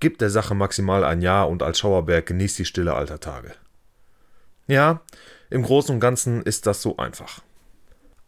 Gib 0.00 0.18
der 0.18 0.30
Sache 0.30 0.54
maximal 0.54 1.04
ein 1.04 1.20
Jahr 1.20 1.48
und 1.48 1.62
als 1.62 1.78
Schauerberg 1.78 2.26
genießt 2.26 2.58
die 2.58 2.64
Stille 2.64 2.94
alter 2.94 3.20
Tage. 3.20 3.52
Ja, 4.66 5.02
im 5.50 5.62
Großen 5.62 5.94
und 5.94 6.00
Ganzen 6.00 6.42
ist 6.42 6.66
das 6.66 6.80
so 6.80 6.96
einfach. 6.96 7.42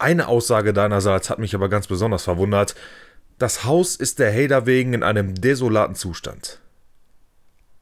Eine 0.03 0.27
Aussage 0.27 0.73
deinerseits 0.73 1.29
hat 1.29 1.39
mich 1.39 1.55
aber 1.55 1.69
ganz 1.69 1.87
besonders 1.87 2.25
verwundert. 2.25 2.75
Das 3.37 3.63
Haus 3.63 3.95
ist 3.95 4.19
der 4.19 4.33
Hader 4.33 4.65
wegen 4.65 4.93
in 4.93 5.01
einem 5.01 5.33
desolaten 5.33 5.95
Zustand. 5.95 6.59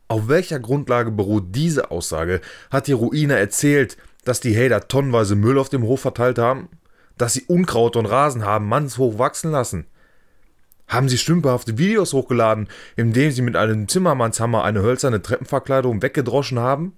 Auf 0.07 0.27
welcher 0.27 0.59
Grundlage 0.59 1.09
beruht 1.09 1.45
diese 1.55 1.89
Aussage? 1.89 2.41
Hat 2.69 2.85
die 2.85 2.91
Ruine 2.91 3.39
erzählt, 3.39 3.97
dass 4.23 4.39
die 4.39 4.55
Hader 4.55 4.87
tonnenweise 4.87 5.35
Müll 5.35 5.57
auf 5.57 5.69
dem 5.69 5.81
Hof 5.81 6.01
verteilt 6.01 6.37
haben? 6.37 6.69
Dass 7.17 7.33
sie 7.33 7.45
Unkraut 7.47 7.95
und 7.95 8.05
Rasen 8.05 8.45
haben 8.45 8.67
mannshoch 8.67 9.17
wachsen 9.17 9.49
lassen? 9.49 9.87
Haben 10.87 11.09
sie 11.09 11.17
stümperhafte 11.17 11.79
Videos 11.79 12.13
hochgeladen, 12.13 12.69
in 12.95 13.13
denen 13.13 13.31
sie 13.31 13.41
mit 13.41 13.55
einem 13.55 13.87
Zimmermannshammer 13.87 14.63
eine 14.63 14.83
hölzerne 14.83 15.23
Treppenverkleidung 15.23 16.03
weggedroschen 16.03 16.59
haben? 16.59 16.95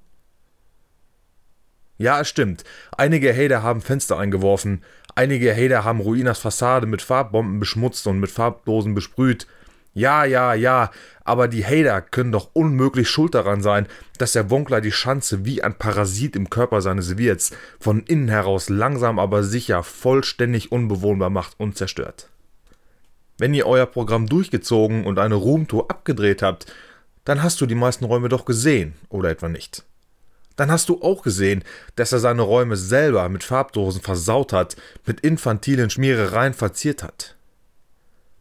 Ja, 1.97 2.19
es 2.19 2.29
stimmt. 2.29 2.63
Einige 2.97 3.33
Hater 3.33 3.63
haben 3.63 3.81
Fenster 3.81 4.17
eingeworfen, 4.17 4.83
einige 5.15 5.55
Hater 5.55 5.83
haben 5.83 5.99
Ruinas 5.99 6.39
Fassade 6.39 6.87
mit 6.87 7.01
Farbbomben 7.01 7.59
beschmutzt 7.59 8.07
und 8.07 8.19
mit 8.19 8.31
Farbdosen 8.31 8.95
besprüht, 8.95 9.47
ja, 9.95 10.25
ja, 10.25 10.55
ja, 10.55 10.89
aber 11.23 11.47
die 11.47 11.63
Hater 11.63 12.01
können 12.01 12.31
doch 12.31 12.49
unmöglich 12.53 13.09
schuld 13.09 13.35
daran 13.35 13.61
sein, 13.61 13.87
dass 14.17 14.33
der 14.33 14.49
Wonkler 14.49 14.81
die 14.81 14.91
Schanze 14.91 15.45
wie 15.45 15.63
ein 15.63 15.77
Parasit 15.77 16.35
im 16.35 16.49
Körper 16.49 16.81
seines 16.81 17.17
Wirts 17.17 17.51
von 17.79 18.01
innen 18.01 18.27
heraus 18.27 18.69
langsam 18.69 19.19
aber 19.19 19.43
sicher 19.43 19.83
vollständig 19.83 20.71
unbewohnbar 20.71 21.29
macht 21.29 21.59
und 21.59 21.77
zerstört. 21.77 22.29
Wenn 23.37 23.53
ihr 23.53 23.67
euer 23.67 23.85
Programm 23.85 24.27
durchgezogen 24.27 25.05
und 25.05 25.19
eine 25.19 25.35
Roomtour 25.35 25.91
abgedreht 25.91 26.41
habt, 26.41 26.65
dann 27.23 27.43
hast 27.43 27.61
du 27.61 27.67
die 27.67 27.75
meisten 27.75 28.05
Räume 28.05 28.29
doch 28.29 28.45
gesehen, 28.45 28.95
oder 29.09 29.29
etwa 29.29 29.47
nicht? 29.47 29.83
Dann 30.55 30.69
hast 30.69 30.89
du 30.89 31.01
auch 31.01 31.23
gesehen, 31.23 31.63
dass 31.95 32.11
er 32.11 32.19
seine 32.19 32.43
Räume 32.43 32.77
selber 32.77 33.27
mit 33.29 33.43
Farbdosen 33.43 34.01
versaut 34.01 34.53
hat, 34.53 34.75
mit 35.05 35.21
infantilen 35.21 35.89
Schmierereien 35.89 36.53
verziert 36.53 37.03
hat. 37.03 37.35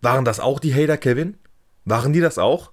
Waren 0.03 0.25
das 0.25 0.41
auch 0.41 0.61
die 0.61 0.75
Hater, 0.75 0.99
Kevin? 0.99 1.37
Waren 1.85 2.13
die 2.13 2.21
das 2.21 2.39
auch? 2.39 2.73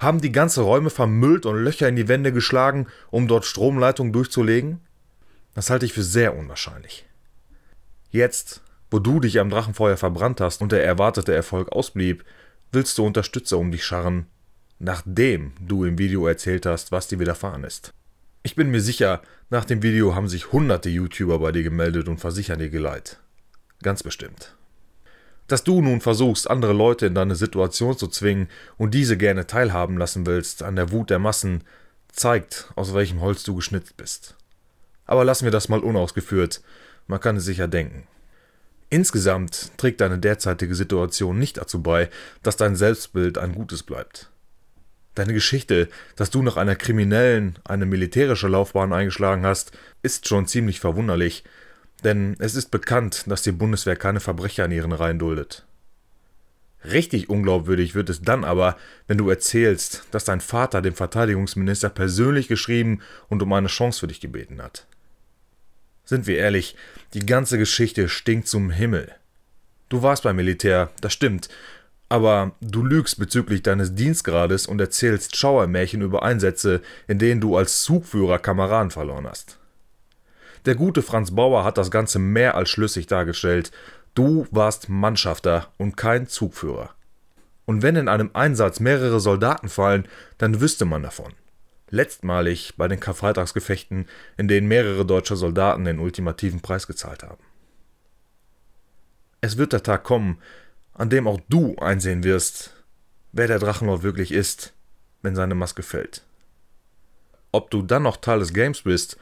Haben 0.00 0.20
die 0.20 0.32
ganze 0.32 0.62
Räume 0.62 0.90
vermüllt 0.90 1.44
und 1.44 1.56
Löcher 1.56 1.88
in 1.88 1.96
die 1.96 2.08
Wände 2.08 2.32
geschlagen, 2.32 2.86
um 3.10 3.26
dort 3.26 3.44
Stromleitungen 3.44 4.12
durchzulegen? 4.12 4.80
Das 5.54 5.70
halte 5.70 5.86
ich 5.86 5.92
für 5.92 6.04
sehr 6.04 6.36
unwahrscheinlich. 6.36 7.04
Jetzt, 8.10 8.62
wo 8.90 9.00
du 9.00 9.20
dich 9.20 9.40
am 9.40 9.50
Drachenfeuer 9.50 9.96
verbrannt 9.96 10.40
hast 10.40 10.62
und 10.62 10.72
der 10.72 10.84
erwartete 10.84 11.34
Erfolg 11.34 11.72
ausblieb, 11.72 12.24
willst 12.70 12.96
du 12.96 13.04
Unterstützer 13.04 13.58
um 13.58 13.70
dich 13.72 13.84
scharren, 13.84 14.26
nachdem 14.78 15.52
du 15.60 15.84
im 15.84 15.98
Video 15.98 16.26
erzählt 16.26 16.64
hast, 16.64 16.92
was 16.92 17.08
dir 17.08 17.18
widerfahren 17.18 17.64
ist. 17.64 17.92
Ich 18.42 18.54
bin 18.54 18.70
mir 18.70 18.80
sicher, 18.80 19.20
nach 19.50 19.64
dem 19.64 19.82
Video 19.82 20.14
haben 20.14 20.28
sich 20.28 20.52
hunderte 20.52 20.88
YouTuber 20.88 21.38
bei 21.38 21.52
dir 21.52 21.62
gemeldet 21.62 22.08
und 22.08 22.18
versichern 22.18 22.58
dir 22.58 22.70
Geleit. 22.70 23.18
Ganz 23.82 24.02
bestimmt. 24.02 24.54
Dass 25.48 25.64
du 25.64 25.80
nun 25.80 26.00
versuchst, 26.00 26.50
andere 26.50 26.72
Leute 26.72 27.06
in 27.06 27.14
deine 27.14 27.34
Situation 27.34 27.96
zu 27.96 28.06
zwingen 28.06 28.48
und 28.76 28.92
diese 28.92 29.16
gerne 29.16 29.46
teilhaben 29.46 29.96
lassen 29.96 30.26
willst 30.26 30.62
an 30.62 30.76
der 30.76 30.92
Wut 30.92 31.10
der 31.10 31.18
Massen, 31.18 31.64
zeigt, 32.12 32.70
aus 32.76 32.94
welchem 32.94 33.20
Holz 33.20 33.44
du 33.44 33.54
geschnitzt 33.54 33.96
bist. 33.96 34.36
Aber 35.06 35.24
lassen 35.24 35.44
wir 35.44 35.52
das 35.52 35.68
mal 35.68 35.80
unausgeführt, 35.80 36.60
man 37.06 37.20
kann 37.20 37.36
es 37.36 37.44
sicher 37.44 37.66
denken. 37.66 38.06
Insgesamt 38.90 39.72
trägt 39.78 40.00
deine 40.00 40.18
derzeitige 40.18 40.74
Situation 40.74 41.38
nicht 41.38 41.56
dazu 41.56 41.82
bei, 41.82 42.08
dass 42.42 42.56
dein 42.56 42.76
Selbstbild 42.76 43.38
ein 43.38 43.54
gutes 43.54 43.82
bleibt. 43.82 44.30
Deine 45.18 45.34
Geschichte, 45.34 45.88
dass 46.14 46.30
du 46.30 46.42
nach 46.44 46.56
einer 46.56 46.76
kriminellen 46.76 47.58
eine 47.64 47.86
militärische 47.86 48.46
Laufbahn 48.46 48.92
eingeschlagen 48.92 49.44
hast, 49.44 49.72
ist 50.00 50.28
schon 50.28 50.46
ziemlich 50.46 50.78
verwunderlich, 50.78 51.42
denn 52.04 52.36
es 52.38 52.54
ist 52.54 52.70
bekannt, 52.70 53.24
dass 53.26 53.42
die 53.42 53.50
Bundeswehr 53.50 53.96
keine 53.96 54.20
Verbrecher 54.20 54.66
in 54.66 54.70
ihren 54.70 54.92
Reihen 54.92 55.18
duldet. 55.18 55.66
Richtig 56.84 57.28
unglaubwürdig 57.28 57.96
wird 57.96 58.10
es 58.10 58.22
dann 58.22 58.44
aber, 58.44 58.76
wenn 59.08 59.18
du 59.18 59.28
erzählst, 59.28 60.04
dass 60.12 60.22
dein 60.22 60.40
Vater 60.40 60.82
dem 60.82 60.94
Verteidigungsminister 60.94 61.88
persönlich 61.88 62.46
geschrieben 62.46 63.00
und 63.28 63.42
um 63.42 63.52
eine 63.52 63.66
Chance 63.66 63.98
für 63.98 64.06
dich 64.06 64.20
gebeten 64.20 64.62
hat. 64.62 64.86
Sind 66.04 66.28
wir 66.28 66.38
ehrlich, 66.38 66.76
die 67.14 67.26
ganze 67.26 67.58
Geschichte 67.58 68.08
stinkt 68.08 68.46
zum 68.46 68.70
Himmel. 68.70 69.10
Du 69.88 70.02
warst 70.02 70.22
beim 70.22 70.36
Militär, 70.36 70.90
das 71.00 71.12
stimmt, 71.12 71.48
aber 72.08 72.52
du 72.60 72.84
lügst 72.84 73.18
bezüglich 73.18 73.62
deines 73.62 73.94
Dienstgrades 73.94 74.66
und 74.66 74.80
erzählst 74.80 75.36
Schauermärchen 75.36 76.00
über 76.00 76.22
Einsätze, 76.22 76.80
in 77.06 77.18
denen 77.18 77.40
du 77.40 77.56
als 77.56 77.82
Zugführer 77.82 78.38
Kameraden 78.38 78.90
verloren 78.90 79.26
hast. 79.26 79.58
Der 80.64 80.74
gute 80.74 81.02
Franz 81.02 81.34
Bauer 81.34 81.64
hat 81.64 81.78
das 81.78 81.90
Ganze 81.90 82.18
mehr 82.18 82.54
als 82.54 82.70
schlüssig 82.70 83.06
dargestellt. 83.06 83.70
Du 84.14 84.46
warst 84.50 84.88
Mannschafter 84.88 85.68
und 85.76 85.96
kein 85.96 86.26
Zugführer. 86.26 86.90
Und 87.64 87.82
wenn 87.82 87.96
in 87.96 88.08
einem 88.08 88.30
Einsatz 88.32 88.80
mehrere 88.80 89.20
Soldaten 89.20 89.68
fallen, 89.68 90.08
dann 90.38 90.60
wüsste 90.60 90.86
man 90.86 91.02
davon. 91.02 91.34
Letztmalig 91.90 92.74
bei 92.76 92.88
den 92.88 93.00
Karfreitagsgefechten, 93.00 94.06
in 94.36 94.48
denen 94.48 94.68
mehrere 94.68 95.04
deutsche 95.04 95.36
Soldaten 95.36 95.84
den 95.84 95.98
ultimativen 95.98 96.60
Preis 96.60 96.86
gezahlt 96.86 97.22
haben. 97.22 97.42
Es 99.40 99.56
wird 99.56 99.72
der 99.72 99.82
Tag 99.82 100.04
kommen, 100.04 100.38
an 100.98 101.08
dem 101.08 101.26
auch 101.26 101.40
du 101.48 101.76
einsehen 101.76 102.22
wirst, 102.22 102.74
wer 103.32 103.46
der 103.46 103.58
Drachenlord 103.58 104.02
wirklich 104.02 104.32
ist, 104.32 104.74
wenn 105.22 105.34
seine 105.34 105.54
Maske 105.54 105.82
fällt. 105.82 106.22
Ob 107.50 107.70
du 107.70 107.80
dann 107.80 108.02
noch 108.02 108.18
Teil 108.18 108.40
des 108.40 108.52
Games 108.52 108.82
bist 108.82 109.16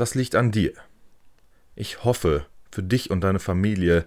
das 0.00 0.14
liegt 0.14 0.34
an 0.34 0.50
dir. 0.50 0.72
Ich 1.74 2.04
hoffe 2.04 2.46
für 2.70 2.82
dich 2.82 3.10
und 3.10 3.20
deine 3.20 3.38
Familie, 3.38 4.06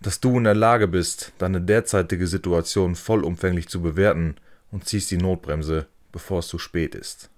dass 0.00 0.20
du 0.20 0.38
in 0.38 0.44
der 0.44 0.54
Lage 0.54 0.88
bist, 0.88 1.32
deine 1.36 1.60
derzeitige 1.60 2.26
Situation 2.26 2.94
vollumfänglich 2.94 3.68
zu 3.68 3.82
bewerten 3.82 4.36
und 4.70 4.86
ziehst 4.86 5.10
die 5.10 5.18
Notbremse, 5.18 5.88
bevor 6.10 6.38
es 6.38 6.48
zu 6.48 6.58
spät 6.58 6.94
ist. 6.94 7.28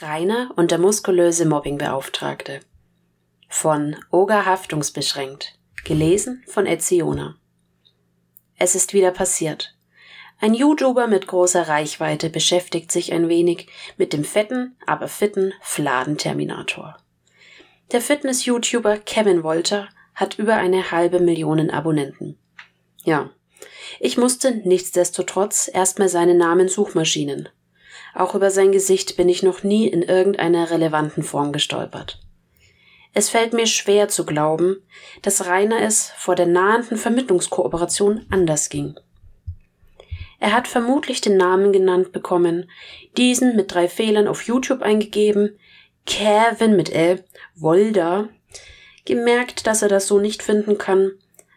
Rainer 0.00 0.50
und 0.56 0.70
der 0.70 0.78
muskulöse 0.78 1.46
Mobbingbeauftragte 1.46 2.60
von 3.52 3.96
Oga 4.10 4.46
Haftungsbeschränkt, 4.46 5.58
gelesen 5.84 6.42
von 6.46 6.66
Etziona. 6.66 7.36
Es 8.56 8.74
ist 8.74 8.94
wieder 8.94 9.10
passiert. 9.10 9.74
Ein 10.38 10.54
YouTuber 10.54 11.08
mit 11.08 11.26
großer 11.26 11.68
Reichweite 11.68 12.30
beschäftigt 12.30 12.92
sich 12.92 13.12
ein 13.12 13.28
wenig 13.28 13.66
mit 13.98 14.14
dem 14.14 14.24
fetten, 14.24 14.76
aber 14.86 15.08
fitten 15.08 15.52
Fladen-Terminator. 15.60 16.96
Der 17.92 18.00
Fitness-YouTuber 18.00 18.98
Kevin 18.98 19.42
Wolter 19.42 19.88
hat 20.14 20.38
über 20.38 20.54
eine 20.54 20.92
halbe 20.92 21.18
Million 21.18 21.70
Abonnenten. 21.70 22.38
Ja, 23.04 23.30
ich 23.98 24.16
musste 24.16 24.52
nichtsdestotrotz 24.66 25.68
erstmal 25.70 26.08
seinen 26.08 26.38
Namen 26.38 26.68
Suchmaschinen. 26.68 27.48
Auch 28.14 28.34
über 28.34 28.50
sein 28.50 28.70
Gesicht 28.70 29.16
bin 29.16 29.28
ich 29.28 29.42
noch 29.42 29.64
nie 29.64 29.88
in 29.88 30.02
irgendeiner 30.02 30.70
relevanten 30.70 31.24
Form 31.24 31.52
gestolpert. 31.52 32.20
Es 33.12 33.28
fällt 33.28 33.52
mir 33.52 33.66
schwer 33.66 34.08
zu 34.08 34.24
glauben, 34.24 34.82
dass 35.22 35.46
Rainer 35.46 35.80
es 35.82 36.12
vor 36.16 36.36
der 36.36 36.46
nahenden 36.46 36.96
Vermittlungskooperation 36.96 38.26
anders 38.30 38.68
ging. 38.68 38.98
Er 40.38 40.52
hat 40.52 40.68
vermutlich 40.68 41.20
den 41.20 41.36
Namen 41.36 41.72
genannt 41.72 42.12
bekommen, 42.12 42.70
diesen 43.16 43.56
mit 43.56 43.74
drei 43.74 43.88
Fehlern 43.88 44.26
auf 44.26 44.42
YouTube 44.42 44.80
eingegeben, 44.80 45.58
Kevin 46.06 46.76
mit 46.76 46.90
L, 46.90 47.22
Wolder, 47.56 48.30
gemerkt, 49.04 49.66
dass 49.66 49.82
er 49.82 49.88
das 49.88 50.06
so 50.06 50.18
nicht 50.18 50.42
finden 50.42 50.78
kann, 50.78 51.12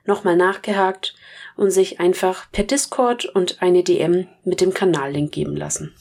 nochmal 0.05 0.35
nachgehakt 0.35 1.15
und 1.55 1.71
sich 1.71 1.99
einfach 1.99 2.51
per 2.51 2.65
Discord 2.65 3.25
und 3.25 3.61
eine 3.61 3.83
DM 3.83 4.27
mit 4.43 4.59
dem 4.59 4.73
Kanallink 4.73 5.31
geben 5.31 5.55
lassen. 5.55 5.95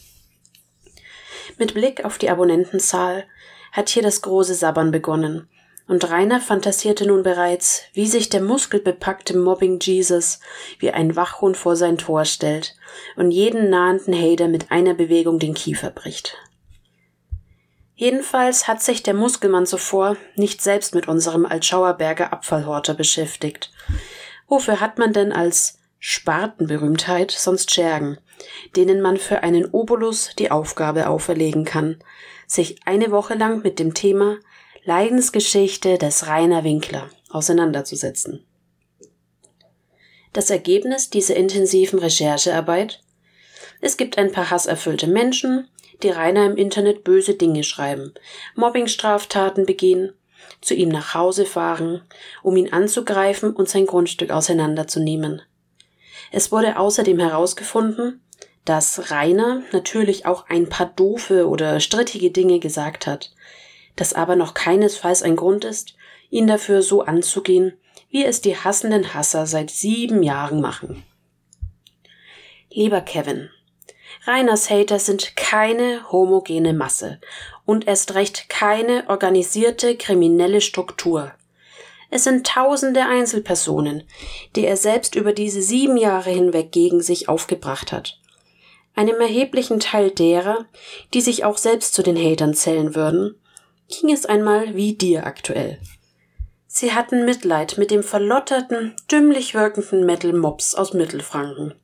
Mit 1.59 1.75
Blick 1.75 2.05
auf 2.05 2.19
die 2.19 2.31
Abonnentenzahl 2.31 3.27
hat 3.73 3.89
hier 3.89 4.03
das 4.03 4.23
große 4.23 4.55
Sabbern 4.55 4.93
begonnen 4.93 5.49
und 5.89 6.09
Rainer 6.09 6.41
fantasierte 6.41 7.07
nun 7.07 7.23
bereits, 7.23 7.83
wie 7.93 8.07
sich 8.07 8.29
der 8.29 8.41
muskelbepackte 8.41 9.37
Mobbing 9.37 9.79
Jesus 9.81 10.41
wie 10.79 10.91
ein 10.91 11.17
Wachhund 11.17 11.57
vor 11.57 11.77
sein 11.77 11.99
Tor 11.99 12.25
stellt 12.25 12.77
und 13.17 13.31
jeden 13.31 13.69
nahenden 13.69 14.15
Hater 14.15 14.49
mit 14.49 14.71
einer 14.71 14.95
Bewegung 14.95 15.39
den 15.39 15.55
Kiefer 15.55 15.91
bricht. 15.91 16.39
Jedenfalls 17.95 18.69
hat 18.69 18.83
sich 18.83 19.03
der 19.03 19.15
Muskelmann 19.15 19.67
zuvor 19.67 20.17
nicht 20.35 20.63
selbst 20.63 20.95
mit 20.95 21.09
unserem 21.09 21.45
Altschauerberger 21.45 22.33
Abfallhorter 22.33 22.95
beschäftigt. 22.95 23.71
Wofür 24.49 24.81
hat 24.81 24.99
man 24.99 25.13
denn 25.13 25.33
als 25.33 25.79
Spartenberühmtheit 25.99 27.31
sonst 27.31 27.71
Schergen, 27.71 28.19
denen 28.77 29.01
man 29.03 29.19
für 29.19 29.43
einen 29.43 29.67
Obolus 29.67 30.31
die 30.39 30.51
Aufgabe 30.51 31.09
auferlegen 31.09 31.65
kann, 31.65 32.03
sich 32.53 32.77
eine 32.85 33.11
Woche 33.11 33.35
lang 33.35 33.63
mit 33.63 33.79
dem 33.79 33.95
Thema 33.95 34.39
Leidensgeschichte 34.85 35.97
des 35.97 36.27
Rainer 36.27 36.65
Winkler 36.65 37.09
auseinanderzusetzen. 37.31 38.45
Das 40.33 40.51
Ergebnis 40.51 41.09
dieser 41.11 41.37
intensiven 41.37 41.99
Recherchearbeit? 41.99 43.01
Es 43.81 43.97
gibt 43.97 44.19
ein 44.19 44.33
paar 44.33 44.51
hasserfüllte 44.51 45.07
Menschen, 45.07 45.69
die 46.03 46.11
Rainer 46.11 46.47
im 46.47 46.57
Internet 46.57 47.05
böse 47.05 47.35
Dinge 47.35 47.65
schreiben, 47.65 48.13
Mobbingstraftaten 48.55 49.67
begehen, 49.67 50.13
zu 50.61 50.75
ihm 50.75 50.89
nach 50.89 51.15
Hause 51.15 51.47
fahren, 51.47 52.03
um 52.43 52.57
ihn 52.57 52.73
anzugreifen 52.73 53.55
und 53.55 53.69
sein 53.69 53.87
Grundstück 53.87 54.31
auseinanderzunehmen. 54.31 55.43
Es 56.31 56.53
wurde 56.53 56.79
außerdem 56.79 57.19
herausgefunden, 57.19 58.21
dass 58.65 59.11
Rainer 59.11 59.63
natürlich 59.73 60.27
auch 60.27 60.49
ein 60.49 60.69
paar 60.69 60.87
doofe 60.87 61.49
oder 61.49 61.81
strittige 61.81 62.31
Dinge 62.31 62.61
gesagt 62.61 63.07
hat, 63.07 63.33
das 63.97 64.15
aber 64.15 64.37
noch 64.37 64.55
keinesfalls 64.55 65.23
ein 65.23 65.37
Grund 65.37 65.65
ist, 65.65 65.95
ihn 66.31 66.47
dafür 66.47 66.83
so 66.83 67.03
anzugehen, 67.03 67.75
wie 68.11 68.25
es 68.25 68.41
die 68.41 68.57
hassenden 68.57 69.15
Hasser 69.15 69.47
seit 69.47 69.71
sieben 69.71 70.23
Jahren 70.23 70.61
machen. 70.61 71.03
Lieber 72.71 73.01
Kevin, 73.01 73.51
Rainers 74.27 74.71
Hater 74.71 74.99
sind 74.99 75.37
keine 75.37 76.11
homogene 76.13 76.73
Masse 76.73 77.21
und 77.67 77.87
erst 77.87 78.15
recht 78.15 78.49
keine 78.49 79.09
organisierte 79.09 79.97
kriminelle 79.97 80.61
Struktur. 80.61 81.33
Es 82.11 82.25
sind 82.25 82.47
tausende 82.47 83.07
Einzelpersonen, 83.07 84.05
die 84.55 84.67
er 84.67 84.77
selbst 84.77 85.15
über 85.15 85.33
diese 85.33 85.63
sieben 85.63 85.97
Jahre 85.97 86.31
hinweg 86.31 86.71
gegen 86.71 87.01
sich 87.01 87.29
aufgebracht 87.29 87.91
hat. 87.91 88.22
Einem 88.95 89.21
erheblichen 89.21 89.81
Teil 89.81 90.11
derer, 90.11 90.67
die 91.15 91.21
sich 91.21 91.45
auch 91.45 91.57
selbst 91.57 91.95
zu 91.95 92.03
den 92.03 92.17
Hatern 92.17 92.55
zählen 92.55 92.95
würden, 92.95 93.35
ging 93.89 94.13
es 94.13 94.27
einmal 94.27 94.75
wie 94.75 94.95
dir 94.95 95.27
aktuell. 95.27 95.79
Sie 96.67 96.93
hatten 96.93 97.25
Mitleid 97.25 97.77
mit 97.79 97.91
dem 97.91 98.03
verlotterten, 98.03 98.95
dümmlich 99.11 99.55
wirkenden 99.55 100.07
Metal-Mops 100.07 100.75
aus 100.75 100.95
Mittelfranken. 100.95 101.75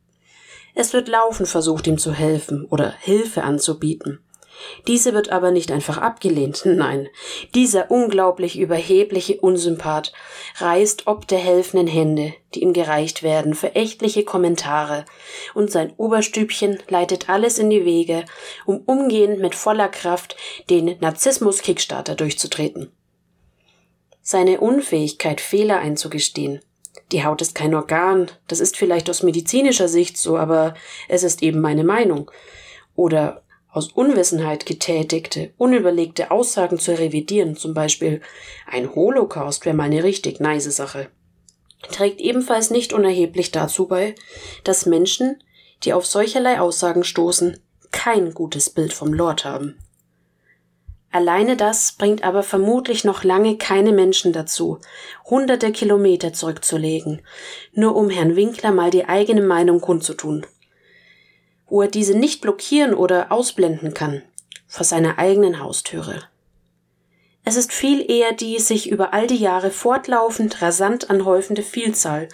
Es 0.75 0.93
wird 0.93 1.09
laufen 1.09 1.45
versucht, 1.45 1.87
ihm 1.87 1.99
zu 1.99 2.13
helfen 2.13 2.65
oder 2.65 2.95
Hilfe 3.01 3.43
anzubieten. 3.43 4.21
Diese 4.87 5.15
wird 5.15 5.31
aber 5.31 5.51
nicht 5.51 5.71
einfach 5.71 5.99
abgelehnt, 5.99 6.63
nein. 6.65 7.09
Dieser 7.55 7.91
unglaublich 7.91 8.59
überhebliche 8.59 9.41
Unsympath 9.41 10.13
reißt 10.57 11.07
ob 11.07 11.27
der 11.29 11.39
helfenden 11.39 11.87
Hände, 11.87 12.35
die 12.55 12.63
ihm 12.63 12.73
gereicht 12.73 13.23
werden, 13.23 13.55
verächtliche 13.55 14.25
Kommentare, 14.25 15.05
und 15.55 15.71
sein 15.71 15.93
Oberstübchen 15.97 16.79
leitet 16.89 17.29
alles 17.29 17.59
in 17.59 17.71
die 17.71 17.85
Wege, 17.85 18.25
um 18.67 18.79
umgehend 18.87 19.41
mit 19.41 19.55
voller 19.55 19.89
Kraft 19.89 20.37
den 20.71 20.97
Narzissmus-Kickstarter 21.01 22.15
durchzutreten. 22.15 22.93
Seine 24.23 24.61
Unfähigkeit, 24.61 25.41
Fehler 25.41 25.79
einzugestehen, 25.79 26.61
die 27.13 27.25
Haut 27.25 27.41
ist 27.41 27.55
kein 27.55 27.75
Organ, 27.75 28.31
das 28.49 28.61
ist 28.61 28.77
vielleicht 28.77 29.09
aus 29.09 29.23
medizinischer 29.23 29.89
Sicht 29.89 30.19
so, 30.19 30.37
aber 30.37 30.75
es 31.09 31.23
ist 31.23 31.43
eben 31.43 31.61
meine 31.61 31.85
Meinung. 31.85 32.31
Oder 32.95 33.43
aus 33.71 33.93
Unwissenheit 33.93 34.67
getätigte, 34.67 35.53
unüberlegte 35.59 36.31
Aussagen 36.31 36.79
zu 36.79 36.99
revidieren, 36.99 37.57
zum 37.57 37.75
Beispiel 37.75 38.21
ein 38.67 38.95
Holocaust 38.95 39.65
wäre 39.65 39.77
mal 39.77 39.85
eine 39.85 40.05
richtig 40.05 40.41
nice 40.41 40.75
Sache, 40.75 41.09
trägt 41.91 42.21
ebenfalls 42.21 42.71
nicht 42.71 42.93
unerheblich 42.93 43.51
dazu 43.51 43.87
bei, 43.87 44.15
dass 44.65 44.87
Menschen, 44.87 45.43
die 45.85 45.93
auf 45.93 46.07
solcherlei 46.07 46.61
Aussagen 46.61 47.05
stoßen, 47.05 47.61
kein 47.91 48.33
gutes 48.33 48.71
Bild 48.71 48.93
vom 48.93 49.13
Lord 49.13 49.45
haben. 49.45 49.79
Alleine 51.11 51.57
das 51.57 51.93
bringt 51.93 52.23
aber 52.23 52.43
vermutlich 52.43 53.05
noch 53.05 53.25
lange 53.25 53.57
keine 53.57 53.93
Menschen 53.93 54.33
dazu, 54.33 54.79
hunderte 55.25 55.73
Kilometer 55.73 56.35
zurückzulegen, 56.35 57.23
nur 57.73 57.97
um 57.97 58.11
Herrn 58.11 58.37
Winkler 58.37 58.73
mal 58.73 58.91
die 58.91 59.07
eigene 59.07 59.41
Meinung 59.41 59.81
kundzutun 59.81 60.45
wo 61.69 61.83
er 61.83 61.89
diese 61.89 62.17
nicht 62.17 62.41
blockieren 62.41 62.95
oder 62.95 63.31
ausblenden 63.31 63.95
kann, 63.95 64.23
vor 64.67 64.85
seiner 64.85 65.19
eigenen 65.19 65.61
Haustüre. 65.61 66.23
Es 67.45 67.57
ist 67.57 67.73
viel 67.73 68.11
eher 68.11 68.33
die 68.33 68.59
sich 68.59 68.91
über 68.91 69.15
all 69.15 69.27
die 69.27 69.37
Jahre 69.37 69.71
fortlaufend 69.71 70.61
rasant 70.61 71.09
anhäufende 71.09 71.63
Vielzahl 71.63 72.29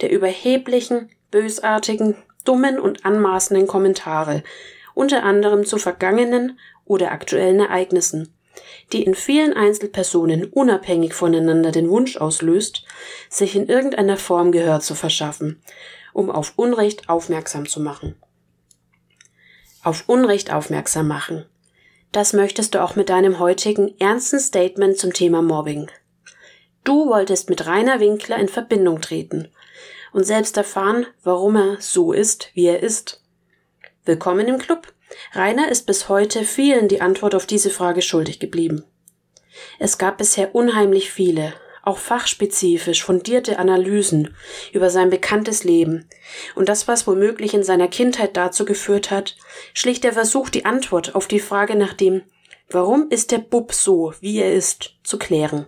der 0.00 0.10
überheblichen, 0.10 1.10
bösartigen, 1.30 2.16
dummen 2.44 2.78
und 2.78 3.04
anmaßenden 3.04 3.66
Kommentare, 3.66 4.42
unter 4.94 5.22
anderem 5.22 5.64
zu 5.64 5.78
vergangenen 5.78 6.58
oder 6.84 7.12
aktuellen 7.12 7.60
Ereignissen, 7.60 8.34
die 8.92 9.02
in 9.02 9.14
vielen 9.14 9.52
Einzelpersonen 9.52 10.44
unabhängig 10.44 11.14
voneinander 11.14 11.70
den 11.70 11.88
Wunsch 11.88 12.16
auslöst, 12.16 12.84
sich 13.28 13.56
in 13.56 13.66
irgendeiner 13.66 14.16
Form 14.16 14.52
Gehör 14.52 14.80
zu 14.80 14.94
verschaffen, 14.94 15.62
um 16.12 16.30
auf 16.30 16.54
Unrecht 16.56 17.08
aufmerksam 17.08 17.68
zu 17.68 17.80
machen 17.80 18.16
auf 19.82 20.04
Unrecht 20.08 20.52
aufmerksam 20.52 21.08
machen. 21.08 21.46
Das 22.12 22.32
möchtest 22.32 22.74
du 22.74 22.82
auch 22.82 22.96
mit 22.96 23.08
deinem 23.08 23.38
heutigen 23.38 23.94
ernsten 24.00 24.40
Statement 24.40 24.98
zum 24.98 25.12
Thema 25.12 25.42
Mobbing. 25.42 25.90
Du 26.84 27.08
wolltest 27.08 27.50
mit 27.50 27.66
Rainer 27.66 28.00
Winkler 28.00 28.38
in 28.38 28.48
Verbindung 28.48 29.00
treten 29.00 29.48
und 30.12 30.24
selbst 30.24 30.56
erfahren, 30.56 31.06
warum 31.22 31.56
er 31.56 31.76
so 31.80 32.12
ist, 32.12 32.50
wie 32.54 32.66
er 32.66 32.82
ist. 32.82 33.22
Willkommen 34.04 34.48
im 34.48 34.58
Club. 34.58 34.92
Rainer 35.32 35.70
ist 35.70 35.86
bis 35.86 36.08
heute 36.08 36.44
vielen 36.44 36.88
die 36.88 37.00
Antwort 37.00 37.34
auf 37.34 37.46
diese 37.46 37.70
Frage 37.70 38.02
schuldig 38.02 38.40
geblieben. 38.40 38.84
Es 39.78 39.98
gab 39.98 40.18
bisher 40.18 40.54
unheimlich 40.54 41.10
viele, 41.10 41.52
auch 41.82 41.98
fachspezifisch 41.98 43.02
fundierte 43.04 43.58
Analysen 43.58 44.34
über 44.72 44.90
sein 44.90 45.10
bekanntes 45.10 45.64
Leben 45.64 46.08
und 46.54 46.68
das, 46.68 46.88
was 46.88 47.06
womöglich 47.06 47.54
in 47.54 47.62
seiner 47.62 47.88
Kindheit 47.88 48.36
dazu 48.36 48.64
geführt 48.64 49.10
hat, 49.10 49.36
schlicht 49.72 50.04
der 50.04 50.12
Versuch, 50.12 50.50
die 50.50 50.64
Antwort 50.64 51.14
auf 51.14 51.26
die 51.26 51.40
Frage 51.40 51.76
nach 51.76 51.94
dem, 51.94 52.22
warum 52.68 53.08
ist 53.10 53.30
der 53.30 53.38
Bub 53.38 53.72
so, 53.72 54.14
wie 54.20 54.38
er 54.38 54.52
ist, 54.52 54.94
zu 55.02 55.18
klären. 55.18 55.66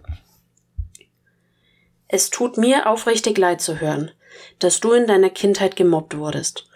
Es 2.09 2.31
tut 2.31 2.59
mir 2.59 2.89
aufrichtig 2.89 3.39
leid 3.39 3.61
zu 3.61 3.81
hören, 3.81 4.11
dass 4.59 4.81
du 4.81 4.93
in 4.93 5.07
deiner 5.07 5.31
Kindheit 5.31 5.77
gemobbt 5.77 6.17
wurdest 6.17 6.69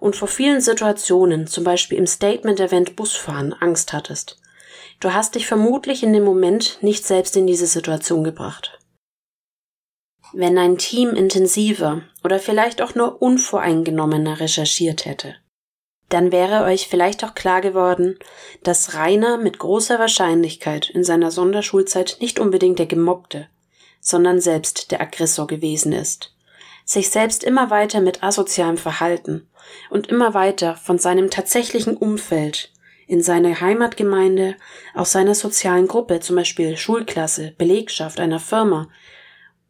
und 0.00 0.16
vor 0.16 0.28
vielen 0.28 0.60
Situationen, 0.60 1.46
zum 1.46 1.62
Beispiel 1.62 1.98
im 1.98 2.06
Statement-Event 2.06 2.96
Busfahren, 2.96 3.52
Angst 3.52 3.92
hattest. 3.92 4.40
Du 4.98 5.12
hast 5.12 5.34
dich 5.34 5.46
vermutlich 5.46 6.02
in 6.02 6.12
dem 6.12 6.24
Moment 6.24 6.78
nicht 6.82 7.06
selbst 7.06 7.36
in 7.36 7.46
diese 7.46 7.66
Situation 7.66 8.24
gebracht. 8.24 8.79
Wenn 10.32 10.58
ein 10.58 10.78
Team 10.78 11.10
intensiver 11.10 12.02
oder 12.22 12.38
vielleicht 12.38 12.82
auch 12.82 12.94
nur 12.94 13.20
unvoreingenommener 13.20 14.38
recherchiert 14.38 15.04
hätte, 15.04 15.34
dann 16.08 16.32
wäre 16.32 16.64
euch 16.64 16.88
vielleicht 16.88 17.24
auch 17.24 17.34
klar 17.34 17.60
geworden, 17.60 18.18
dass 18.62 18.94
Rainer 18.94 19.38
mit 19.38 19.58
großer 19.58 19.98
Wahrscheinlichkeit 19.98 20.90
in 20.90 21.04
seiner 21.04 21.30
Sonderschulzeit 21.30 22.18
nicht 22.20 22.38
unbedingt 22.38 22.78
der 22.78 22.86
Gemobbte, 22.86 23.48
sondern 24.00 24.40
selbst 24.40 24.90
der 24.90 25.00
Aggressor 25.00 25.46
gewesen 25.46 25.92
ist, 25.92 26.34
sich 26.84 27.10
selbst 27.10 27.44
immer 27.44 27.70
weiter 27.70 28.00
mit 28.00 28.22
asozialem 28.22 28.76
Verhalten 28.76 29.48
und 29.88 30.08
immer 30.08 30.34
weiter 30.34 30.76
von 30.76 30.98
seinem 30.98 31.30
tatsächlichen 31.30 31.96
Umfeld 31.96 32.72
in 33.06 33.22
seiner 33.22 33.60
Heimatgemeinde, 33.60 34.56
aus 34.94 35.12
seiner 35.12 35.34
sozialen 35.34 35.88
Gruppe, 35.88 36.20
zum 36.20 36.36
Beispiel 36.36 36.76
Schulklasse, 36.76 37.54
Belegschaft 37.58 38.20
einer 38.20 38.38
Firma 38.38 38.88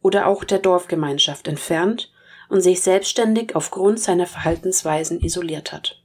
oder 0.02 0.26
auch 0.26 0.44
der 0.44 0.58
Dorfgemeinschaft 0.58 1.48
entfernt 1.48 2.12
und 2.48 2.60
sich 2.60 2.82
selbstständig 2.82 3.54
aufgrund 3.54 4.00
seiner 4.00 4.26
Verhaltensweisen 4.26 5.20
isoliert 5.20 5.72
hat. 5.72 6.02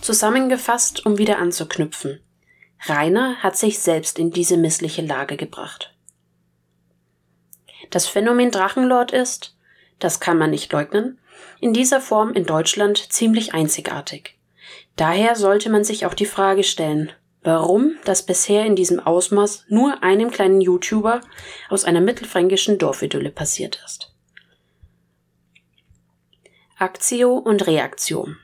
Zusammengefasst, 0.00 1.06
um 1.06 1.18
wieder 1.18 1.38
anzuknüpfen. 1.38 2.20
Rainer 2.84 3.36
hat 3.36 3.56
sich 3.56 3.78
selbst 3.78 4.18
in 4.18 4.30
diese 4.30 4.56
missliche 4.56 5.02
Lage 5.02 5.36
gebracht. 5.36 5.94
Das 7.90 8.06
Phänomen 8.06 8.50
Drachenlord 8.50 9.12
ist, 9.12 9.56
das 9.98 10.20
kann 10.20 10.38
man 10.38 10.50
nicht 10.50 10.72
leugnen, 10.72 11.18
in 11.60 11.72
dieser 11.72 12.00
Form 12.00 12.32
in 12.32 12.44
Deutschland 12.44 13.12
ziemlich 13.12 13.54
einzigartig. 13.54 14.38
Daher 14.96 15.36
sollte 15.36 15.70
man 15.70 15.84
sich 15.84 16.06
auch 16.06 16.14
die 16.14 16.26
Frage 16.26 16.64
stellen, 16.64 17.12
warum 17.46 17.96
das 18.04 18.26
bisher 18.26 18.66
in 18.66 18.74
diesem 18.74 18.98
Ausmaß 18.98 19.66
nur 19.68 20.02
einem 20.02 20.30
kleinen 20.30 20.60
YouTuber 20.60 21.20
aus 21.68 21.84
einer 21.84 22.00
mittelfränkischen 22.00 22.76
Dorfidylle 22.76 23.30
passiert 23.30 23.80
ist. 23.86 24.12
Aktio 26.76 27.34
und 27.34 27.66
Reaktion. 27.66 28.36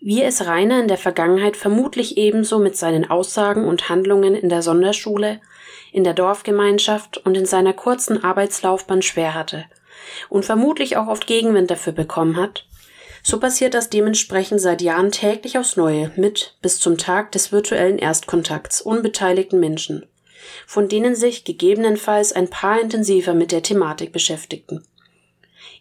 Wie 0.00 0.22
es 0.22 0.46
Rainer 0.46 0.80
in 0.80 0.88
der 0.88 0.98
Vergangenheit 0.98 1.56
vermutlich 1.56 2.16
ebenso 2.16 2.58
mit 2.58 2.76
seinen 2.76 3.08
Aussagen 3.10 3.66
und 3.66 3.88
Handlungen 3.88 4.34
in 4.34 4.48
der 4.48 4.62
Sonderschule, 4.62 5.40
in 5.92 6.02
der 6.02 6.14
Dorfgemeinschaft 6.14 7.18
und 7.18 7.36
in 7.36 7.46
seiner 7.46 7.72
kurzen 7.72 8.24
Arbeitslaufbahn 8.24 9.02
schwer 9.02 9.34
hatte 9.34 9.66
und 10.28 10.44
vermutlich 10.44 10.96
auch 10.96 11.08
oft 11.08 11.26
Gegenwind 11.26 11.70
dafür 11.70 11.92
bekommen 11.92 12.36
hat, 12.36 12.66
So 13.28 13.40
passiert 13.40 13.74
das 13.74 13.90
dementsprechend 13.90 14.60
seit 14.60 14.80
Jahren 14.80 15.10
täglich 15.10 15.58
aufs 15.58 15.76
Neue 15.76 16.12
mit 16.14 16.56
bis 16.62 16.78
zum 16.78 16.96
Tag 16.96 17.32
des 17.32 17.50
virtuellen 17.50 17.98
Erstkontakts 17.98 18.80
unbeteiligten 18.80 19.58
Menschen, 19.58 20.06
von 20.64 20.88
denen 20.88 21.16
sich 21.16 21.42
gegebenenfalls 21.42 22.32
ein 22.32 22.48
paar 22.48 22.80
intensiver 22.80 23.34
mit 23.34 23.50
der 23.50 23.64
Thematik 23.64 24.12
beschäftigten. 24.12 24.84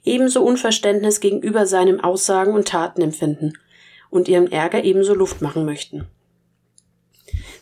Ebenso 0.04 0.42
Unverständnis 0.42 1.20
gegenüber 1.20 1.68
seinem 1.68 2.00
Aussagen 2.00 2.56
und 2.56 2.68
Taten 2.68 3.04
empfinden 3.04 3.54
und 4.10 4.28
ihren 4.28 4.52
Ärger 4.52 4.84
ebenso 4.84 5.14
Luft 5.14 5.44
machen 5.44 5.66
möchten. 5.66 6.08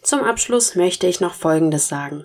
Zum 0.02 0.22
Abschluss 0.22 0.76
möchte 0.76 1.08
ich 1.08 1.20
noch 1.20 1.34
Folgendes 1.34 1.90
sagen. 1.90 2.24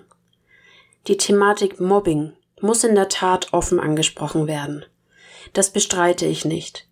Die 1.07 1.17
Thematik 1.17 1.81
Mobbing 1.81 2.31
muss 2.61 2.85
in 2.85 2.95
der 2.95 3.09
Tat 3.09 3.51
offen 3.51 3.81
angesprochen 3.81 4.47
werden. 4.47 4.85
Das 5.51 5.71
bestreite 5.71 6.25
ich 6.25 6.45
nicht. 6.45 6.88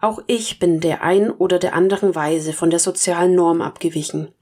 Auch 0.00 0.20
ich 0.26 0.58
bin 0.58 0.80
der 0.80 1.02
ein 1.02 1.30
oder 1.30 1.58
der 1.58 1.74
anderen 1.74 2.14
Weise 2.14 2.52
von 2.52 2.70
der 2.70 2.78
sozialen 2.78 3.34
Norm 3.34 3.60
abgewichen 3.60 4.32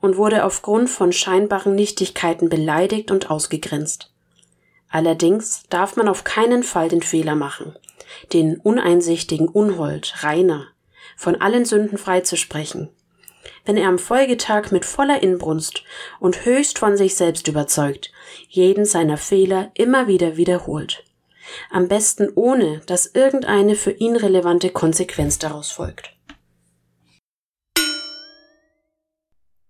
und 0.00 0.16
wurde 0.16 0.44
aufgrund 0.44 0.88
von 0.88 1.12
scheinbaren 1.12 1.74
Nichtigkeiten 1.74 2.48
beleidigt 2.48 3.10
und 3.10 3.30
ausgegrenzt. 3.30 4.12
Allerdings 4.88 5.64
darf 5.68 5.96
man 5.96 6.08
auf 6.08 6.24
keinen 6.24 6.62
Fall 6.62 6.88
den 6.88 7.02
Fehler 7.02 7.34
machen, 7.34 7.76
den 8.32 8.56
uneinsichtigen 8.56 9.48
Unhold, 9.48 10.14
Rainer, 10.22 10.66
von 11.16 11.40
allen 11.40 11.64
Sünden 11.64 11.98
freizusprechen. 11.98 12.88
Wenn 13.64 13.76
er 13.76 13.88
am 13.88 13.98
Folgetag 13.98 14.70
mit 14.70 14.84
voller 14.84 15.22
Inbrunst 15.22 15.84
und 16.18 16.44
höchst 16.44 16.78
von 16.78 16.96
sich 16.96 17.14
selbst 17.14 17.46
überzeugt, 17.48 18.10
jeden 18.48 18.84
seiner 18.84 19.16
Fehler 19.16 19.70
immer 19.74 20.06
wieder 20.06 20.36
wiederholt. 20.36 21.04
Am 21.70 21.88
besten 21.88 22.30
ohne, 22.34 22.80
dass 22.86 23.06
irgendeine 23.06 23.74
für 23.74 23.92
ihn 23.92 24.16
relevante 24.16 24.70
Konsequenz 24.70 25.38
daraus 25.38 25.70
folgt. 25.70 26.16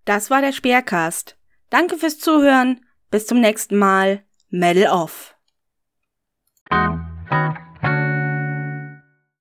Das 0.04 0.30
war 0.30 0.40
der 0.40 0.52
Speercast. 0.52 1.36
Danke 1.68 1.96
fürs 1.96 2.18
Zuhören. 2.18 2.84
Bis 3.10 3.26
zum 3.26 3.40
nächsten 3.40 3.76
Mal. 3.76 4.24
Medal 4.48 4.92
off. 4.92 5.36